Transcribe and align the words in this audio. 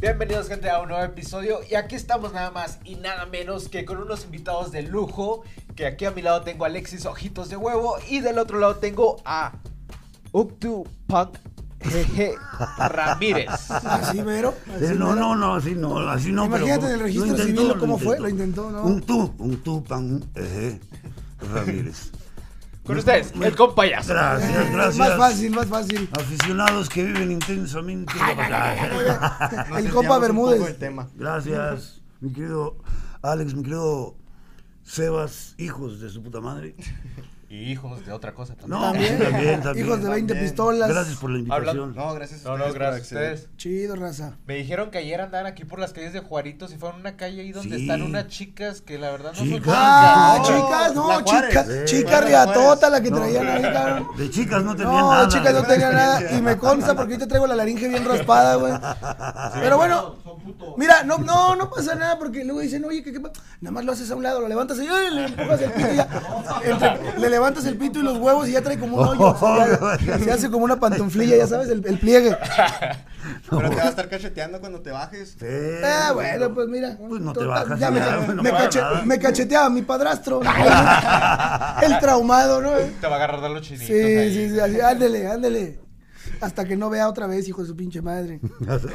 Bienvenidos 0.00 0.46
gente 0.46 0.70
a 0.70 0.80
un 0.80 0.90
nuevo 0.90 1.02
episodio 1.02 1.58
y 1.68 1.74
aquí 1.74 1.96
estamos 1.96 2.32
nada 2.32 2.52
más 2.52 2.78
y 2.84 2.94
nada 2.94 3.26
menos 3.26 3.68
que 3.68 3.84
con 3.84 3.98
unos 3.98 4.24
invitados 4.24 4.70
de 4.70 4.82
lujo, 4.82 5.42
que 5.74 5.86
aquí 5.86 6.04
a 6.04 6.12
mi 6.12 6.22
lado 6.22 6.42
tengo 6.42 6.62
a 6.62 6.68
Alexis 6.68 7.04
Ojitos 7.04 7.48
de 7.48 7.56
Huevo 7.56 7.96
y 8.08 8.20
del 8.20 8.38
otro 8.38 8.60
lado 8.60 8.76
tengo 8.76 9.16
a 9.24 9.54
Uktu 10.30 10.86
Punk 11.08 11.36
Jeje 11.80 12.36
Ramírez. 12.78 13.48
Así, 13.70 14.22
mero. 14.22 14.54
así 14.72 14.84
Eh, 14.84 14.94
no, 14.94 15.14
mero. 15.14 15.16
no, 15.16 15.34
no, 15.34 15.54
así 15.56 15.74
no, 15.74 15.98
así 16.08 16.30
no. 16.30 16.44
Imagínate 16.44 16.80
pero 16.80 16.86
en 16.86 16.94
el 16.94 17.00
registro 17.00 17.26
intentó, 17.26 17.62
civil 17.62 17.78
cómo 17.80 17.98
fue, 17.98 18.20
lo 18.20 18.28
intentó. 18.28 18.70
¿no? 18.70 18.82
Un 18.84 19.02
tú, 19.02 19.34
un 19.38 19.56
tú, 19.64 19.82
pan, 19.82 20.24
ejé, 20.36 20.78
Ramírez. 21.52 22.12
Con 22.88 22.96
ustedes, 22.96 23.34
el 23.38 23.54
compayazo. 23.54 24.14
Gracias, 24.14 24.72
gracias. 24.72 24.96
Más 24.96 25.18
fácil, 25.18 25.50
más 25.50 25.66
fácil. 25.66 26.08
Aficionados 26.10 26.88
que 26.88 27.04
viven 27.04 27.32
intensamente. 27.32 28.14
El 29.76 29.90
compa 29.90 30.18
Bermúdez. 30.18 30.66
el 30.66 30.78
tema. 30.78 31.06
Gracias, 31.14 32.00
mi 32.20 32.32
querido 32.32 32.78
Alex, 33.20 33.52
mi 33.54 33.62
querido 33.62 34.16
Sebas, 34.84 35.54
hijos 35.58 36.00
de 36.00 36.08
su 36.08 36.22
puta 36.22 36.40
madre. 36.40 36.74
Y 37.50 37.72
hijos 37.72 38.04
de 38.04 38.12
otra 38.12 38.34
cosa 38.34 38.54
también. 38.54 38.78
No, 38.78 38.92
También. 38.92 39.18
también, 39.22 39.60
también. 39.62 39.86
Hijos 39.86 40.02
de 40.02 40.08
20 40.10 40.32
También. 40.34 40.50
pistolas. 40.50 40.88
Gracias 40.90 41.16
por 41.16 41.30
la 41.30 41.38
invitación. 41.38 41.94
No, 41.96 42.12
gracias 42.12 42.44
a 42.44 42.48
No, 42.50 42.58
no, 42.58 42.64
ustedes 42.66 42.72
por 42.74 42.78
gracias 42.82 43.12
a 43.12 43.14
ustedes. 43.14 43.48
Chido, 43.56 43.96
raza. 43.96 44.36
Me 44.46 44.54
dijeron 44.56 44.90
que 44.90 44.98
ayer 44.98 45.18
andaban 45.22 45.46
aquí 45.46 45.64
por 45.64 45.78
las 45.78 45.94
calles 45.94 46.12
de 46.12 46.20
Juaritos 46.20 46.72
y 46.74 46.76
fueron 46.76 46.98
a 46.98 47.00
una 47.00 47.16
calle 47.16 47.40
ahí 47.40 47.52
donde 47.52 47.76
Sí. 47.76 47.82
están 47.82 48.02
unas 48.02 48.26
chicas 48.28 48.82
que 48.82 48.98
la 48.98 49.10
verdad 49.12 49.30
no 49.32 49.38
son 49.38 49.48
Chicas. 49.48 49.74
Ah, 49.74 50.38
chicas, 50.42 50.58
¿no? 50.60 50.66
chicas, 50.68 50.94
no, 50.94 51.08
La 51.08 51.20
Juárez. 51.22 51.48
chica, 51.48 51.64
Sí. 51.64 51.72
chica 51.86 52.10
Bueno, 52.10 52.26
riatota 52.26 52.90
la 52.90 53.00
que 53.00 53.10
No. 53.10 53.16
traían 53.16 53.48
ahí, 53.48 53.62
cabrón. 53.62 54.08
De 54.18 54.30
chicas 54.30 54.62
no 54.62 54.76
tenía 54.76 54.92
No, 54.92 55.10
nada. 55.10 55.28
chicas 55.28 55.54
no 55.54 55.62
tenía 55.62 55.90
nada. 55.90 56.32
Y 56.36 56.42
me 56.42 56.58
consta 56.58 56.94
porque 56.94 57.14
ahorita 57.14 57.28
traigo 57.28 57.46
la 57.46 57.56
laringe 57.56 57.88
bien 57.88 58.04
raspada, 58.04 58.56
güey. 58.56 58.74
Pero 59.54 59.78
bueno, 59.78 60.16
mira, 60.76 61.02
no, 61.02 61.16
no, 61.16 61.56
no 61.56 61.70
pasa 61.70 61.94
nada 61.94 62.18
porque 62.18 62.44
luego 62.44 62.60
dicen, 62.60 62.84
oye, 62.84 63.02
¿qué, 63.02 63.10
qué 63.12 63.20
pa-?" 63.20 63.32
Nada 63.62 63.72
más 63.72 63.84
lo 63.86 63.92
haces 63.92 64.10
a 64.10 64.16
un 64.16 64.22
lado, 64.22 64.40
lo 64.40 64.48
levantas 64.48 64.76
y 64.78 64.86
le 64.86 65.24
empujas 65.24 65.60
el 65.62 65.70
pito 65.72 65.92
y 65.92 65.96
ya. 65.96 66.08
Entre- 66.64 67.18
le 67.18 67.28
levantas 67.38 67.64
el 67.66 67.76
pito 67.76 67.98
y 68.00 68.02
los 68.02 68.18
huevos 68.18 68.48
y 68.48 68.52
ya 68.52 68.62
trae 68.62 68.78
como 68.78 68.96
un 68.98 69.08
hoyo. 69.08 69.26
o 69.28 69.38
sea, 69.38 69.96
ya- 69.98 70.18
se 70.18 70.30
hace 70.32 70.50
como 70.50 70.64
una 70.64 70.78
pantuflilla, 70.78 71.36
ya 71.36 71.46
sabes, 71.46 71.68
el, 71.70 71.84
el 71.86 71.98
pliegue. 71.98 72.36
Pero 73.50 73.68
te 73.70 73.76
va 73.76 73.82
a 73.82 73.88
estar 73.88 74.08
cacheteando 74.08 74.60
cuando 74.60 74.80
te 74.80 74.90
bajes. 74.90 75.36
Sí. 75.38 75.46
Ah, 75.84 76.12
bueno, 76.14 76.54
pues 76.54 76.68
mira. 76.68 76.96
Pues 76.98 77.20
no 77.20 77.32
te 77.32 77.44
bajas 77.44 77.78
ya 77.78 77.90
me, 77.90 77.98
ya, 78.00 78.16
me 78.26 78.34
no 78.34 78.42
pasa 78.42 78.56
cache- 78.64 78.80
nada. 78.80 79.02
me 79.04 79.18
cacheteaba 79.18 79.70
mi 79.70 79.82
padrastro. 79.82 80.40
el 81.82 81.98
traumado, 81.98 82.60
¿no? 82.60 82.70
Te 83.00 83.06
va 83.06 83.14
a 83.14 83.16
agarrar 83.16 83.40
de 83.40 83.48
los 83.50 83.62
chinitos. 83.62 83.86
Sí, 83.88 83.92
ahí. 83.94 84.32
sí, 84.34 84.50
sí, 84.54 84.60
así, 84.60 84.80
ándele, 84.80 85.28
ándele. 85.28 85.80
Hasta 86.40 86.64
que 86.64 86.76
no 86.76 86.88
vea 86.90 87.08
otra 87.08 87.26
vez, 87.26 87.48
hijo 87.48 87.62
de 87.62 87.68
su 87.68 87.76
pinche 87.76 88.00
madre. 88.02 88.40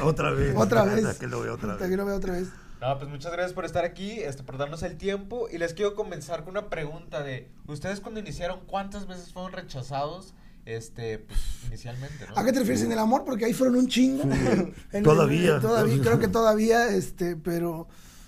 Otra 0.02 0.30
vez. 0.30 0.54
Otra 0.56 0.84
vez. 0.84 1.04
Hasta 1.04 1.18
que 1.20 1.26
lo 1.26 1.40
vea 1.42 1.52
otra 1.52 1.72
Hasta 1.72 1.84
vez. 1.84 1.90
que 1.90 1.96
no 1.96 2.04
vea 2.06 2.14
otra 2.16 2.32
vez. 2.32 2.48
No, 2.80 2.98
pues 2.98 3.08
muchas 3.10 3.32
gracias 3.32 3.52
por 3.54 3.64
estar 3.64 3.84
aquí, 3.84 4.10
este, 4.20 4.42
por 4.42 4.58
darnos 4.58 4.82
el 4.82 4.96
tiempo. 4.96 5.48
Y 5.50 5.58
les 5.58 5.72
quiero 5.74 5.94
comenzar 5.94 6.40
con 6.44 6.50
una 6.50 6.68
pregunta 6.68 7.22
de, 7.22 7.48
¿ustedes 7.66 8.00
cuando 8.00 8.20
iniciaron 8.20 8.60
cuántas 8.66 9.06
veces 9.06 9.32
fueron 9.32 9.52
rechazados? 9.52 10.34
Este, 10.66 11.18
pues, 11.18 11.38
inicialmente, 11.68 12.26
¿no? 12.26 12.38
¿A 12.38 12.44
qué 12.44 12.52
te 12.52 12.58
refieres 12.60 12.82
en 12.82 12.92
el 12.92 12.98
amor? 12.98 13.24
Porque 13.24 13.44
ahí 13.46 13.52
fueron 13.52 13.76
un 13.76 13.86
chingo. 13.88 14.24
En- 14.92 15.02
Todavía. 15.02 15.60
todavía, 15.60 16.02
creo 16.02 16.18
que 16.18 16.28
todavía, 16.38 16.88
este, 16.88 17.36
pero. 17.36 17.86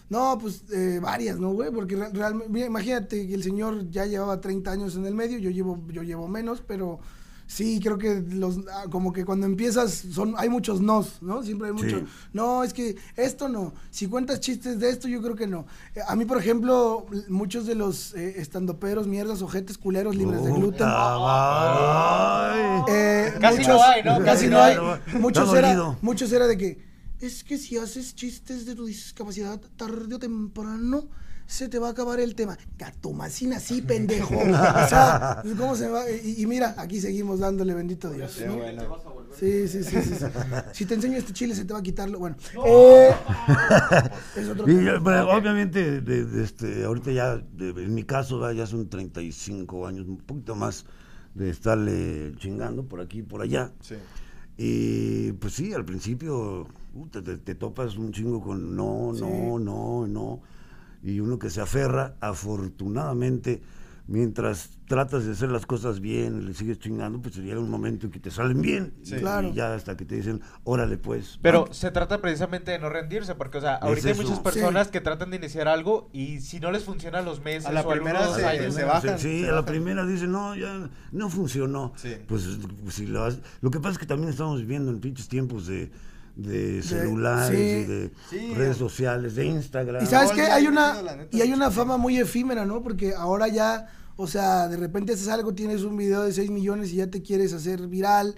No, 0.08 0.38
pues 0.40 0.62
eh, 0.72 1.00
varias, 1.02 1.38
¿no, 1.40 1.50
güey? 1.52 1.72
Porque 1.72 1.96
re- 1.96 2.10
realmente, 2.12 2.60
imagínate 2.66 3.26
que 3.26 3.34
el 3.34 3.42
señor 3.42 3.90
ya 3.90 4.06
llevaba 4.06 4.40
30 4.40 4.70
años 4.70 4.94
en 4.94 5.04
el 5.04 5.14
medio, 5.14 5.36
yo 5.38 5.50
llevo, 5.50 5.82
yo 5.88 6.02
llevo 6.04 6.28
menos, 6.28 6.62
pero 6.64 7.00
sí, 7.46 7.80
creo 7.82 7.98
que 7.98 8.22
los, 8.30 8.58
ah, 8.72 8.84
como 8.90 9.12
que 9.12 9.24
cuando 9.24 9.46
empiezas, 9.46 10.04
son, 10.12 10.34
hay 10.36 10.48
muchos 10.48 10.80
nos, 10.80 11.22
¿no? 11.22 11.42
Siempre 11.42 11.68
hay 11.68 11.74
muchos. 11.74 12.00
Sí. 12.00 12.06
No, 12.32 12.64
es 12.64 12.72
que 12.72 12.96
esto 13.16 13.48
no. 13.48 13.72
Si 13.90 14.06
cuentas 14.06 14.40
chistes 14.40 14.78
de 14.78 14.90
esto, 14.90 15.08
yo 15.08 15.22
creo 15.22 15.36
que 15.36 15.46
no. 15.46 15.66
Eh, 15.94 16.00
A 16.06 16.16
mí, 16.16 16.24
por 16.24 16.38
ejemplo, 16.38 17.06
muchos 17.28 17.66
de 17.66 17.74
los 17.74 18.14
eh, 18.14 18.40
estandoperos, 18.40 19.06
mierdas, 19.06 19.42
ojetes, 19.42 19.78
culeros, 19.78 20.14
libres 20.16 20.42
de 20.44 20.52
gluten. 20.52 20.86
Eh, 22.88 23.32
Casi 23.40 23.62
no 23.66 23.82
hay, 23.82 24.02
¿no? 24.02 24.24
Casi, 24.24 24.48
no 24.48 24.60
hay. 24.60 24.76
Muchos 25.18 25.54
era, 25.54 25.98
muchos 26.02 26.32
era 26.32 26.46
de 26.46 26.56
que 26.56 26.86
es 27.20 27.44
que 27.44 27.56
si 27.56 27.78
haces 27.78 28.14
chistes 28.14 28.66
de 28.66 28.74
tu 28.74 28.84
discapacidad 28.84 29.60
tarde 29.76 30.14
o 30.14 30.18
temprano 30.18 31.08
se 31.46 31.68
te 31.68 31.78
va 31.78 31.88
a 31.88 31.90
acabar 31.92 32.18
el 32.20 32.34
tema. 32.34 32.56
Gatomacina 32.78 33.60
sí, 33.60 33.82
pendejo. 33.82 34.34
O 34.46 34.88
sea, 34.88 35.42
¿cómo 35.56 35.74
se 35.76 35.88
va? 35.88 36.10
Y, 36.10 36.42
y 36.42 36.46
mira, 36.46 36.74
aquí 36.78 37.00
seguimos 37.00 37.38
dándole 37.40 37.74
bendito 37.74 38.10
Dios. 38.10 38.40
¿no? 38.46 38.56
bueno. 38.56 38.82
Sí, 39.38 39.68
sí, 39.68 39.84
sí, 39.84 40.00
sí, 40.02 40.14
sí. 40.14 40.24
Si 40.72 40.86
te 40.86 40.94
enseño 40.94 41.18
este 41.18 41.32
chile 41.32 41.54
se 41.54 41.64
te 41.64 41.72
va 41.74 41.80
a 41.80 41.82
quitarlo. 41.82 42.18
Bueno, 42.18 42.36
eh, 42.64 43.10
es 44.36 44.48
otro 44.48 44.70
Y 44.70 44.76
pero 45.04 45.30
obviamente, 45.30 46.00
de, 46.00 46.24
de 46.24 46.44
este, 46.44 46.84
ahorita 46.84 47.12
ya, 47.12 47.36
de- 47.36 47.70
en 47.70 47.94
mi 47.94 48.04
caso, 48.04 48.38
¿verdad? 48.38 48.54
ya 48.54 48.66
son 48.66 48.88
35 48.88 49.86
años, 49.86 50.06
un 50.08 50.18
poquito 50.18 50.54
más 50.54 50.86
de 51.34 51.50
estarle 51.50 52.34
chingando 52.38 52.84
por 52.86 53.00
aquí 53.00 53.18
y 53.18 53.22
por 53.22 53.42
allá. 53.42 53.72
Sí. 53.80 53.96
Y 54.58 55.32
pues 55.32 55.52
sí, 55.52 55.74
al 55.74 55.84
principio 55.84 56.66
puta, 56.94 57.22
te, 57.22 57.36
te 57.36 57.54
topas 57.54 57.96
un 57.98 58.10
chingo 58.12 58.40
con 58.40 58.74
no, 58.74 59.12
Sí. 59.14 59.20
no, 59.20 59.58
no, 59.58 60.06
no. 60.06 60.40
Y 61.06 61.20
uno 61.20 61.38
que 61.38 61.50
se 61.50 61.60
aferra, 61.60 62.16
afortunadamente, 62.20 63.62
mientras 64.08 64.70
tratas 64.88 65.24
de 65.24 65.32
hacer 65.32 65.50
las 65.50 65.66
cosas 65.66 66.00
bien, 66.00 66.46
le 66.46 66.52
sigues 66.54 66.78
chingando, 66.80 67.20
pues 67.20 67.36
llega 67.36 67.60
un 67.60 67.70
momento 67.70 68.06
en 68.06 68.12
que 68.12 68.18
te 68.20 68.30
salen 68.32 68.60
bien. 68.60 68.92
Sí. 69.02 69.14
Y- 69.14 69.18
Claro. 69.20 69.48
Y 69.48 69.54
ya 69.54 69.72
hasta 69.74 69.96
que 69.96 70.04
te 70.04 70.16
dicen, 70.16 70.40
órale 70.64 70.96
pues. 70.96 71.38
Pero 71.42 71.66
va". 71.66 71.74
se 71.74 71.90
trata 71.92 72.20
precisamente 72.20 72.72
de 72.72 72.78
no 72.80 72.88
rendirse, 72.88 73.34
porque, 73.36 73.58
o 73.58 73.60
sea, 73.60 73.76
ahorita 73.76 74.08
hay 74.08 74.14
muchas 74.14 74.40
personas 74.40 74.88
que 74.88 75.00
tratan 75.00 75.30
de 75.30 75.36
iniciar 75.36 75.68
algo 75.68 76.08
y 76.12 76.40
si 76.40 76.58
no 76.58 76.70
les 76.72 76.82
funciona 76.84 77.18
a 77.18 77.22
los 77.22 77.40
meses 77.42 77.66
A 77.66 77.72
la 77.72 77.82
o 77.82 77.88
primera 77.88 78.18
algunos 78.20 78.40
se- 78.40 78.46
años, 78.46 78.74
se 78.74 78.82
¿no? 78.82 78.88
bajan. 78.88 79.18
Sí, 79.20 79.42
se 79.42 79.48
a 79.48 79.52
la 79.52 79.64
primera 79.64 80.04
dicen, 80.06 80.32
no, 80.32 80.56
ya 80.56 80.88
no 81.12 81.28
funcionó. 81.30 81.92
Sí. 81.96 82.16
Pues 82.26 82.48
si 82.90 83.06
lo, 83.06 83.24
has- 83.24 83.38
lo 83.60 83.70
que 83.70 83.78
pasa 83.78 83.92
es 83.92 83.98
que 83.98 84.06
también 84.06 84.30
estamos 84.30 84.60
viviendo 84.60 84.90
en 84.90 85.00
pinches 85.00 85.28
tiempos 85.28 85.66
de, 85.66 85.90
de 86.36 86.82
celulares 86.82 87.58
sí. 87.58 87.62
y 87.64 87.84
de 87.84 88.10
Sí. 88.30 88.54
redes 88.54 88.76
sociales, 88.76 89.34
de 89.34 89.46
Instagram. 89.46 90.04
Y 90.04 90.06
sabes 90.06 90.36
No, 90.36 90.42
es 90.42 90.50
hay 90.50 90.66
una 90.66 90.96
y 91.32 91.40
hay 91.40 91.52
una 91.52 91.70
fama 91.70 91.96
muy 91.96 92.18
efímera, 92.18 92.64
¿no? 92.66 92.82
Porque 92.82 93.14
ahora 93.14 93.48
ya, 93.48 93.88
o 94.16 94.26
sea, 94.26 94.68
de 94.68 94.76
repente 94.76 95.14
haces 95.14 95.28
algo, 95.28 95.54
tienes 95.54 95.82
un 95.82 95.96
video 95.96 96.22
de 96.22 96.32
6 96.32 96.50
millones 96.50 96.92
y 96.92 96.96
ya 96.96 97.06
te 97.06 97.22
quieres 97.22 97.52
hacer 97.54 97.86
viral, 97.88 98.34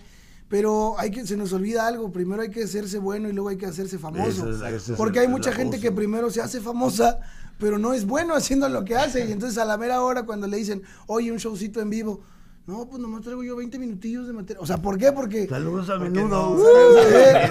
pero 0.49 0.95
hay 0.99 1.11
que 1.11 1.27
se 1.27 1.37
nos 1.37 1.53
olvida 1.53 1.87
algo, 1.89 2.11
primero 2.13 2.41
hay 2.43 2.51
que 2.51 2.63
hacerse 2.63 2.99
bueno 2.99 3.29
y 3.29 3.33
luego 3.33 3.49
hay 3.51 3.57
que 3.59 3.67
hacerse 3.67 3.99
famoso. 3.99 4.49
Esa 4.49 4.71
esa 4.71 4.95
Porque 4.97 5.19
el- 5.19 5.27
hay 5.27 5.31
mucha 5.31 5.53
gente 5.53 5.77
cosa. 5.79 5.89
que 5.89 5.93
primero 5.93 6.31
se 6.31 6.41
hace 6.41 6.61
famosa, 6.61 7.19
pero 7.59 7.79
no 7.79 7.93
es 7.95 8.07
bueno 8.07 8.35
haciendo 8.35 8.69
lo 8.69 8.85
que 8.85 8.97
hace 8.97 9.27
y 9.27 9.33
entonces 9.33 9.59
a 9.59 9.65
la 9.65 9.77
mera 9.77 10.03
hora 10.03 10.23
cuando 10.23 10.47
le 10.47 10.57
dicen, 10.57 10.83
"Oye, 11.09 11.33
un 11.33 11.39
showcito 11.39 11.81
en 11.81 11.91
vivo." 11.91 12.21
No, 12.69 12.87
pues 12.87 13.01
nomás 13.01 13.23
traigo 13.23 13.43
yo 13.43 13.57
20 13.57 13.79
minutillos 13.79 14.27
de 14.27 14.35
materia. 14.35 14.61
O 14.61 14.67
sea, 14.67 14.77
¿por 14.77 14.99
qué? 14.99 15.11
Porque 15.11 15.47
Saludos 15.49 15.89
a 15.89 15.97
menudo. 15.99 16.59
eh, 17.03 17.51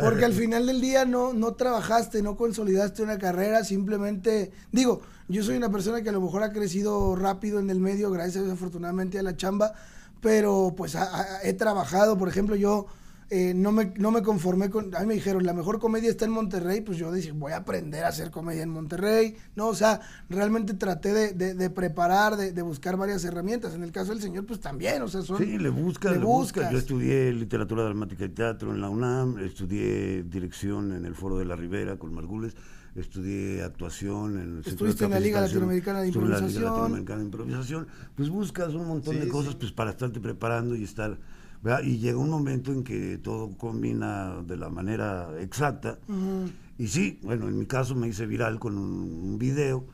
Porque 0.00 0.24
al 0.24 0.32
final 0.32 0.66
del 0.66 0.80
día 0.80 1.04
no, 1.04 1.34
no 1.34 1.52
trabajaste, 1.52 2.22
no 2.22 2.36
consolidaste 2.38 3.02
una 3.02 3.18
carrera, 3.18 3.64
simplemente, 3.64 4.52
digo, 4.72 5.02
yo 5.28 5.42
soy 5.42 5.58
una 5.58 5.70
persona 5.70 6.00
que 6.02 6.08
a 6.08 6.12
lo 6.12 6.22
mejor 6.22 6.42
ha 6.42 6.52
crecido 6.52 7.16
rápido 7.16 7.58
en 7.60 7.68
el 7.68 7.80
medio, 7.80 8.10
gracias 8.10 8.48
afortunadamente 8.48 9.18
a 9.18 9.22
la 9.22 9.36
chamba, 9.36 9.74
pero 10.22 10.72
pues 10.74 10.96
he 11.42 11.52
trabajado, 11.52 12.16
por 12.16 12.30
ejemplo, 12.30 12.56
yo 12.56 12.86
eh, 13.30 13.52
no, 13.54 13.72
me, 13.72 13.92
no 13.96 14.10
me 14.10 14.22
conformé 14.22 14.70
con, 14.70 14.94
a 14.94 15.00
mí 15.00 15.06
me 15.06 15.14
dijeron, 15.14 15.44
la 15.44 15.52
mejor 15.52 15.78
comedia 15.80 16.08
está 16.10 16.24
en 16.26 16.30
Monterrey, 16.30 16.80
pues 16.80 16.96
yo 16.98 17.10
dije, 17.12 17.32
voy 17.32 17.52
a 17.52 17.56
aprender 17.58 18.04
a 18.04 18.08
hacer 18.08 18.30
comedia 18.30 18.62
en 18.62 18.70
Monterrey, 18.70 19.36
no, 19.56 19.66
o 19.68 19.74
sea, 19.74 20.00
realmente 20.28 20.74
traté 20.74 21.12
de, 21.12 21.32
de- 21.32 21.54
de 21.54 21.70
preparar, 21.70 22.36
de, 22.36 22.52
de 22.52 22.62
buscar 22.62 22.96
varias 22.96 23.24
herramientas, 23.24 23.74
en 23.74 23.82
el 23.82 23.90
caso 23.92 24.12
del 24.12 24.20
señor, 24.22 24.46
pues 24.46 24.60
también, 24.60 25.02
o 25.02 25.08
sea, 25.08 25.22
son... 25.22 25.38
Sí, 25.38 25.58
le 25.58 25.68
buscas, 25.70 26.12
le 26.12 26.18
buscas. 26.18 26.70
Yo 26.70 26.78
estudié 26.78 27.32
literatura 27.32 27.82
dramática 27.84 28.24
y 28.24 28.28
teatro 28.28 28.72
en 28.72 28.80
la 28.80 28.88
UNAM, 28.88 29.38
estudié 29.38 30.22
dirección 30.22 30.92
en 30.92 31.04
el 31.04 31.14
Foro 31.14 31.36
de 31.38 31.44
la 31.46 31.56
Ribera 31.56 31.96
con 31.98 32.14
Margules, 32.14 32.54
estudié 32.94 33.62
actuación 33.62 34.38
en 34.38 34.56
el 34.58 34.66
Estuviste 34.66 35.04
en 35.04 35.10
la 35.10 35.20
Liga 35.20 35.40
Latinoamericana 35.40 36.00
de 36.00 36.08
en 36.08 36.14
la 36.14 36.20
Liga 36.20 36.36
Improvisación. 36.38 36.64
Latinoamericana 36.64 37.18
de 37.18 37.24
Improvisación. 37.24 37.86
Pues 38.14 38.28
buscas 38.30 38.72
un 38.74 38.86
montón 38.86 39.14
Sí, 39.14 39.20
de 39.20 39.28
cosas 39.28 39.52
sí. 39.52 39.58
pues 39.60 39.72
para 39.72 39.90
estarte 39.90 40.20
preparando 40.20 40.74
y 40.76 40.84
estar... 40.84 41.18
¿verdad? 41.62 41.82
Y 41.82 41.98
llega 41.98 42.18
un 42.18 42.30
momento 42.30 42.72
en 42.72 42.84
que 42.84 43.18
todo 43.18 43.50
combina 43.56 44.42
de 44.46 44.56
la 44.56 44.68
manera 44.68 45.28
exacta. 45.40 45.98
Ujú. 46.08 46.50
Y 46.78 46.88
sí, 46.88 47.18
bueno, 47.22 47.48
en 47.48 47.58
mi 47.58 47.66
caso 47.66 47.94
me 47.94 48.08
hice 48.08 48.26
viral 48.26 48.58
con 48.58 48.76
un, 48.78 48.90
un 49.22 49.38
video, 49.38 49.86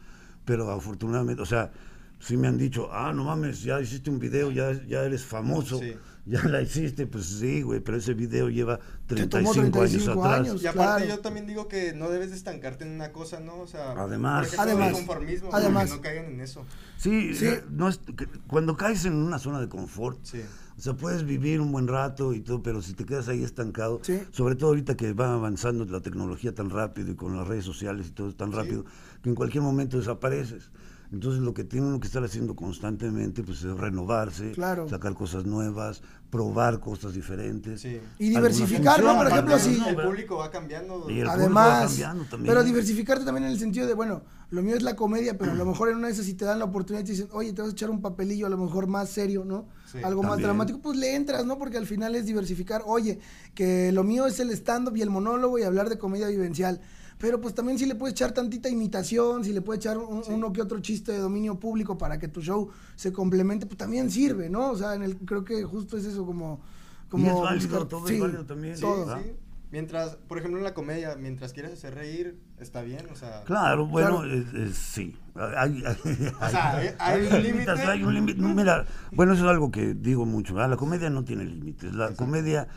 pero 0.45 0.71
afortunadamente, 0.71 1.41
o 1.43 1.47
sea, 1.47 1.71
sí 2.19 2.37
me 2.37 2.49
han 2.49 2.59
dicho, 2.59 2.89
ah, 2.93 3.13
no 3.15 3.25
mames, 3.25 3.63
ya 3.63 3.81
hiciste 3.81 4.11
un 4.11 4.19
video, 4.19 4.51
ya, 4.51 4.73
ya 4.87 5.03
eres 5.03 5.25
famoso, 5.25 5.79
Sí. 5.79 5.95
ya 6.27 6.43
la 6.45 6.61
hiciste, 6.63 7.07
pues 7.07 7.25
sí, 7.27 7.63
güey, 7.63 7.81
pero 7.81 7.99
ese 7.99 8.15
video 8.15 8.49
lleva 8.49 8.79
Te 9.07 9.27
tomó 9.27 9.51
35, 9.53 9.71
35 9.79 9.81
años 9.81 10.09
atrás. 10.09 10.41
años. 10.49 10.63
Y 10.63 10.67
aparte 10.67 11.05
claro. 11.05 11.17
yo 11.17 11.21
también 11.21 11.47
digo 11.47 11.69
que 11.69 11.93
no 11.95 12.11
debes 12.11 12.31
de 12.31 12.37
estancarte 12.37 12.85
en 12.85 12.91
una 12.93 13.13
cosa, 13.13 13.39
¿no? 13.41 13.59
O 13.61 13.67
sea, 13.69 13.93
Además. 13.93 14.47
ejemplo, 14.49 14.63
Además. 14.63 14.89
el 14.89 14.95
conformismo, 14.95 15.51
Además. 15.53 15.91
que 15.91 15.97
no 15.97 16.03
caigan 16.03 16.25
en 16.27 16.41
eso. 16.41 16.65
Sí, 16.97 17.35
Sí. 17.35 17.47
eh, 17.47 17.65
no 17.71 17.89
es- 17.89 17.99
que- 17.99 18.27
cuando 18.49 18.77
caes 18.77 19.05
en 19.05 19.15
una 19.15 19.39
zona 19.41 19.61
de 19.61 19.69
confort, 19.69 20.19
Sí. 20.25 20.43
O 20.77 20.81
sea, 20.81 20.95
puedes 20.95 21.25
vivir 21.25 21.61
un 21.61 21.71
buen 21.73 21.87
rato 21.89 22.33
y 22.33 22.41
todo, 22.41 22.63
pero 22.63 22.81
si 22.83 22.95
te 22.95 23.05
quedas 23.05 23.29
ahí 23.29 23.43
estancado, 23.43 24.01
Sí. 24.03 24.21
sobre 24.31 24.55
todo 24.57 24.71
ahorita 24.71 24.97
que 24.97 25.13
va 25.13 25.33
avanzando 25.35 25.85
la 25.85 26.01
tecnología 26.01 26.55
tan 26.55 26.71
rápido 26.71 27.11
y 27.13 27.15
con 27.15 27.37
las 27.37 27.47
redes 27.47 27.65
sociales 27.65 28.09
y 28.09 28.11
todo 28.11 28.35
tan 28.35 28.53
rápido, 28.53 28.85
que 29.23 29.29
en 29.29 29.35
cualquier 29.35 29.63
momento 29.63 29.99
desapareces. 29.99 30.71
Entonces 31.13 31.43
lo 31.43 31.53
que 31.53 31.63
tiene 31.63 31.87
uno 31.89 32.01
que 32.01 32.07
estar 32.07 32.25
haciendo 32.25 32.57
constantemente 32.57 33.43
pues 33.43 33.63
es 33.65 33.77
renovarse, 33.77 34.53
Claro. 34.53 34.89
sacar 34.89 35.13
cosas 35.13 35.45
nuevas, 35.45 36.03
probar 36.31 36.81
cosas 36.81 37.13
diferentes. 37.13 37.83
Sí. 37.83 38.01
Y 38.19 38.31
diversificar, 38.31 39.03
¿no? 39.05 39.17
Por 39.19 39.27
ejemplo, 39.29 39.59
si... 39.59 39.79
el 39.87 39.95
público 39.97 40.37
va 40.39 40.51
cambiando. 40.51 41.11
Y 41.11 41.21
el 41.21 41.27
público 41.27 41.29
va 41.29 41.35
Además, 41.35 41.89
cambiando 41.91 42.25
también. 42.25 42.49
pero 42.55 42.65
diversificarte 42.65 43.27
también 43.27 43.45
en 43.45 43.53
el 43.53 43.59
sentido 43.59 43.87
de, 43.87 43.93
bueno, 43.93 44.23
lo 44.53 44.63
mío 44.63 44.77
es 44.77 44.83
la 44.83 44.95
comedia, 44.95 45.37
pero 45.39 45.53
a 45.53 45.55
lo 45.55 45.65
mejor 45.65 45.89
en 45.89 45.97
una 45.97 46.07
de 46.09 46.13
esas 46.13 46.27
si 46.27 46.35
te 46.35 46.45
dan 46.45 46.59
la 46.59 46.67
oportunidad 46.67 47.03
y 47.03 47.07
te 47.07 47.13
dicen, 47.13 47.29
oye, 47.33 47.53
te 47.53 47.63
vas 47.63 47.71
a 47.71 47.73
echar 47.73 47.91
un 47.91 48.01
papelillo 48.03 48.47
a 48.47 48.51
lo 48.51 48.59
mejor 48.59 48.87
más 48.87 49.09
serio, 49.09 49.45
¿no? 49.45 49.67
Sí, 49.91 49.99
Algo 50.05 50.23
más 50.23 50.39
dramático, 50.43 50.79
pues 50.81 50.97
le 50.99 51.15
entras, 51.17 51.45
¿no? 51.47 51.59
Porque 51.59 51.79
al 51.79 51.87
final 51.87 52.15
es 52.15 52.27
diversificar, 52.27 52.83
oye, 52.87 53.19
que 53.55 53.91
lo 53.93 54.05
mío 54.05 54.27
es 54.27 54.39
el 54.41 54.51
stand-up 54.51 54.97
y 54.97 55.03
el 55.03 55.11
monólogo 55.11 55.59
y 55.59 55.63
hablar 55.63 55.89
de 55.89 55.99
comedia 55.99 56.29
vivencial. 56.29 56.81
Pero 57.19 57.41
pues 57.41 57.55
también 57.55 57.79
si 57.79 57.87
le 57.87 57.95
puedes 57.95 58.13
echar 58.15 58.33
tantita 58.33 58.69
imitación, 58.69 59.45
si 59.45 59.53
le 59.53 59.63
puedes 59.63 59.79
echar 59.85 59.97
un- 59.97 60.23
uno 60.29 60.53
que 60.53 60.61
otro 60.61 60.81
chiste 60.81 61.13
de 61.13 61.19
dominio 61.19 61.59
público 61.59 61.97
para 61.97 62.19
que 62.19 62.29
tu 62.29 62.43
show 62.43 62.69
se 62.97 63.13
complemente, 63.13 63.65
pues 63.67 63.79
también 63.79 64.11
sirve, 64.11 64.51
¿no? 64.51 64.71
O 64.73 64.77
sea, 64.77 64.95
en 64.95 65.03
el, 65.03 65.17
creo 65.19 65.45
que 65.45 65.63
justo 65.65 65.97
es 65.97 66.05
eso 66.05 66.27
como... 66.27 66.61
como 67.09 67.25
Y 67.25 67.29
es 67.29 67.35
válido, 67.41 67.69
buscar- 67.69 67.89
todo 67.89 68.07
sí, 68.09 68.15
es 68.17 68.21
válido 68.21 68.45
también. 68.45 68.81
Todo. 68.81 69.17
sí. 69.19 69.33
Mientras, 69.73 70.17
por 70.29 70.37
ejemplo, 70.39 70.59
en 70.59 70.65
la 70.65 70.75
comedia, 70.75 71.17
mientras 71.17 71.55
quieres 71.55 71.73
hacer 71.73 71.95
reír, 71.95 72.39
está 72.61 72.83
bien, 72.83 73.07
o 73.11 73.17
sea. 73.17 73.43
Claro, 73.45 73.87
bueno, 73.87 74.21
Claro. 74.21 74.33
es- 74.35 74.53
es- 74.55 74.77
sí. 74.77 75.17
Hay, 75.35 75.83
hay- 75.83 75.97
O 76.41 76.49
sea, 76.51 76.77
hay- 76.77 76.91
hay 76.99 77.21
un 77.27 77.43
límites, 77.43 77.67
límite. 77.67 77.71
Hay 77.91 78.03
un 78.05 78.15
límite. 78.15 78.41
No, 78.41 78.55
Mira, 78.55 78.85
bueno, 79.13 79.33
eso 79.33 79.45
es 79.45 79.51
algo 79.51 79.71
que 79.71 79.95
digo 79.95 80.27
mucho. 80.27 80.53
¿verdad? 80.55 80.69
La 80.69 80.77
comedia 80.77 81.09
no 81.09 81.25
tiene 81.25 81.47
límites. 81.47 81.95
La 81.95 82.15
comedia 82.15 82.69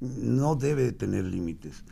no 0.00 0.56
debe 0.56 0.90
tener 0.90 1.24
límites. 1.24 1.84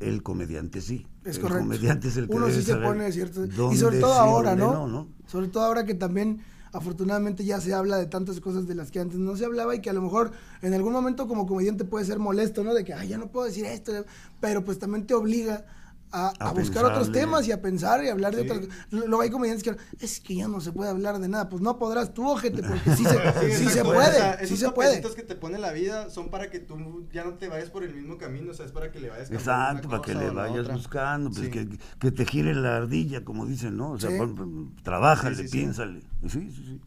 El 0.00 0.22
comediante 0.22 0.80
sí. 0.80 1.06
Es 1.24 1.36
el 1.36 1.42
correcto. 1.42 1.64
comediante 1.64 2.08
es 2.08 2.16
el 2.16 2.26
que 2.26 2.34
Uno 2.36 2.46
debe 2.46 2.58
sí 2.58 2.64
se 2.64 2.72
saber 2.72 2.86
pone 2.88 3.12
cierto. 3.12 3.44
Y 3.44 3.76
sobre 3.76 4.00
todo 4.00 4.14
sí, 4.14 4.18
ahora, 4.18 4.56
no, 4.56 5.08
Sobre 5.26 5.48
todo 5.48 5.64
ahora 5.64 5.84
que 5.84 5.92
también, 5.94 6.40
afortunadamente, 6.72 7.44
ya 7.44 7.60
se 7.60 7.74
habla 7.74 7.96
de 7.96 8.06
tantas 8.06 8.40
cosas 8.40 8.66
de 8.66 8.74
las 8.74 8.90
que 8.90 9.00
antes 9.00 9.18
no 9.18 9.36
se 9.36 9.44
hablaba 9.44 9.74
y 9.74 9.80
que 9.80 9.90
a 9.90 9.92
lo 9.92 10.02
mejor 10.02 10.32
en 10.62 10.74
algún 10.74 10.92
momento 10.92 11.26
como 11.26 11.46
comediante 11.46 11.84
puede 11.84 12.04
ser 12.04 12.18
molesto, 12.18 12.64
¿no? 12.64 12.74
De 12.74 12.84
que, 12.84 12.94
ay, 12.94 13.08
ya 13.08 13.18
no 13.18 13.28
puedo 13.28 13.46
decir 13.46 13.64
esto. 13.64 13.92
Pero 14.40 14.64
pues 14.64 14.78
también 14.78 15.06
te 15.06 15.14
obliga 15.14 15.64
a, 16.12 16.32
A 16.38 16.48
a 16.48 16.52
buscar 16.52 16.84
otros 16.84 17.12
temas 17.12 17.46
y 17.46 17.52
a 17.52 17.60
pensar 17.62 18.02
y 18.04 18.08
hablar 18.08 18.34
de 18.34 18.42
Sí. 18.42 18.48
otras 18.50 18.68
Luego 18.90 19.20
hay 19.22 19.30
comediantes 19.30 19.62
que 19.62 19.76
es 20.04 20.20
que 20.20 20.34
ya 20.36 20.48
no 20.48 20.60
se 20.60 20.72
puede 20.72 20.90
hablar 20.90 21.18
de 21.18 21.28
nada. 21.28 21.48
Pues 21.48 21.62
no 21.62 21.78
podrás 21.78 22.12
tú, 22.14 22.28
ojete, 22.28 22.62
porque 22.62 22.96
sí 22.96 23.04
se, 23.04 23.16
sí 23.56 23.68
se 23.68 23.84
puede. 23.84 23.98
O 24.08 24.12
sea, 24.12 24.38
sí 24.38 24.44
esos 24.44 24.58
se 24.58 24.70
puede. 24.70 24.88
papelitos 24.90 25.14
que 25.14 25.22
te 25.22 25.34
pone 25.36 25.58
la 25.58 25.72
vida 25.72 26.10
son 26.10 26.30
para 26.30 26.50
que 26.50 26.58
tú 26.60 27.06
ya 27.12 27.24
no 27.24 27.34
te 27.34 27.48
vayas 27.48 27.70
por 27.70 27.84
el 27.84 27.94
mismo 27.94 28.18
camino, 28.18 28.50
o 28.50 28.54
sea, 28.54 28.66
es 28.66 28.72
para 28.72 28.90
que 28.92 29.00
le 29.00 29.08
vayas 29.10 29.30
Exacto, 29.30 29.88
para 29.88 30.02
que 30.02 30.14
le 30.14 30.30
vayas 30.30 30.68
buscando, 30.72 31.30
pues 31.30 31.44
Sí. 31.46 31.50
que, 31.50 31.68
que 31.98 32.10
te 32.10 32.24
gire 32.26 32.54
la 32.54 32.76
ardilla, 32.76 33.24
como 33.24 33.46
dicen, 33.46 33.76
¿no? 33.76 33.90
O 33.92 33.98
sea, 33.98 34.16
pon- 34.16 34.74
trabájale, 34.82 35.36
Sí, 35.36 35.42
sí, 35.42 35.48
sí. 35.48 35.56
piénsale. 35.58 36.00
Sí, 36.22 36.50
sí, 36.50 36.64
sí. 36.66 36.80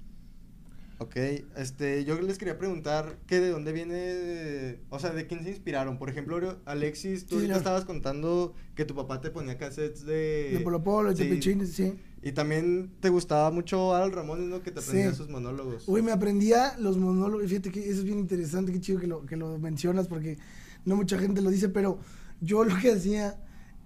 Ok, 1.04 1.16
este, 1.58 2.06
yo 2.06 2.20
les 2.22 2.38
quería 2.38 2.58
preguntar 2.58 3.18
que 3.28 3.40
de 3.40 3.50
dónde 3.50 3.74
viene, 3.74 4.80
o 4.90 5.00
sea, 5.00 5.12
de 5.12 5.28
quién 5.28 5.44
se 5.44 5.50
inspiraron. 5.50 5.98
Por 5.98 6.10
ejemplo, 6.10 6.60
Alexis, 6.66 7.26
tú 7.26 7.36
Sí, 7.36 7.42
ahorita 7.42 7.58
estabas 7.58 7.86
contando 7.86 8.54
que 8.76 8.86
tu 8.86 8.96
papá 8.96 9.20
te 9.20 9.30
ponía 9.30 9.58
cassettes 9.58 10.06
de... 10.06 10.52
De 10.54 10.60
Polo 10.64 10.82
Polo, 10.84 11.10
de 11.10 11.16
Sí. 11.18 11.24
Tepichines, 11.24 11.74
sí. 11.74 11.94
Y 12.22 12.32
también 12.32 12.92
te 13.02 13.10
gustaba 13.10 13.52
mucho 13.52 13.94
Al 13.94 14.12
Ramón, 14.14 14.50
¿no? 14.50 14.62
Que 14.64 14.72
te 14.72 14.80
aprendía 14.80 15.12
Sí. 15.12 15.18
sus 15.18 15.30
monólogos. 15.30 15.84
Uy, 15.88 16.02
me 16.02 16.12
aprendía 16.14 16.76
los 16.80 16.98
monólogos. 16.98 17.48
Fíjate 17.50 17.70
que 17.70 17.82
eso 17.82 18.00
es 18.00 18.04
bien 18.06 18.20
interesante, 18.20 18.72
qué 18.72 18.80
chido 18.80 19.00
que 19.00 19.08
lo, 19.08 19.26
que 19.26 19.36
lo 19.36 19.60
mencionas, 19.60 20.08
porque 20.08 20.38
no 20.86 20.96
mucha 20.96 21.20
gente 21.20 21.42
lo 21.42 21.50
dice, 21.50 21.68
pero 21.70 22.00
yo 22.40 22.64
lo 22.64 22.76
que 22.80 22.92
hacía 22.94 23.38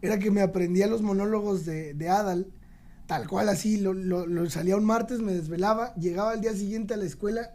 era 0.04 0.20
que 0.20 0.30
me 0.30 0.42
aprendía 0.42 0.86
los 0.86 1.02
monólogos 1.02 1.66
de, 1.66 1.96
de 1.96 2.10
Adal, 2.10 2.48
tal 3.08 3.28
cual 3.28 3.50
así, 3.50 3.78
lo, 3.78 3.94
lo- 3.94 4.28
lo 4.28 4.50
salía 4.50 4.78
un 4.78 4.86
martes, 4.86 5.20
me 5.22 5.34
desvelaba, 5.34 5.94
llegaba 5.96 6.32
al 6.32 6.42
día 6.42 6.54
siguiente 6.54 6.94
a 6.94 6.98
la 6.98 7.06
escuela 7.06 7.52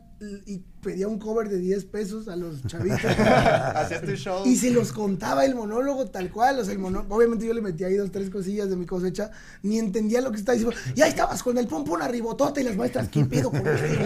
y 0.47 0.65
pedía 0.83 1.07
un 1.07 1.19
cover 1.19 1.49
de 1.49 1.59
10 1.59 1.85
pesos 1.87 2.27
a 2.29 2.35
los 2.35 2.67
chavitos. 2.67 3.01
Hacías 3.05 4.03
tu 4.03 4.11
show. 4.17 4.43
Y 4.45 4.57
se 4.57 4.71
los 4.73 4.93
contaba 4.93 5.45
el 5.45 5.55
monólogo 5.55 6.07
tal 6.07 6.31
cual, 6.31 6.59
o 6.59 6.65
sea, 6.65 6.73
el 6.73 6.81
monólogo, 6.81 7.15
obviamente 7.15 7.47
yo 7.47 7.55
le 7.55 7.61
metía 7.63 7.87
ahí 7.87 7.95
dos, 7.95 8.11
tres 8.11 8.29
cosillas 8.31 8.69
de 8.69 8.77
mi 8.77 8.85
cosecha, 8.85 9.31
ni 9.63 9.79
entendía 9.79 10.21
lo 10.21 10.33
que 10.33 10.39
estaba 10.39 10.59
diciendo. 10.59 10.77
Y 10.97 11.03
ahí 11.03 11.11
estabas 11.11 11.43
con 11.43 11.57
el 11.57 11.69
pum 11.69 11.85
arribotota 12.01 12.61
y 12.61 12.65
las 12.65 12.77
maestras, 12.77 13.09
¿qué 13.09 13.25
pedo 13.25 13.51
con 13.51 13.61
este? 13.67 13.99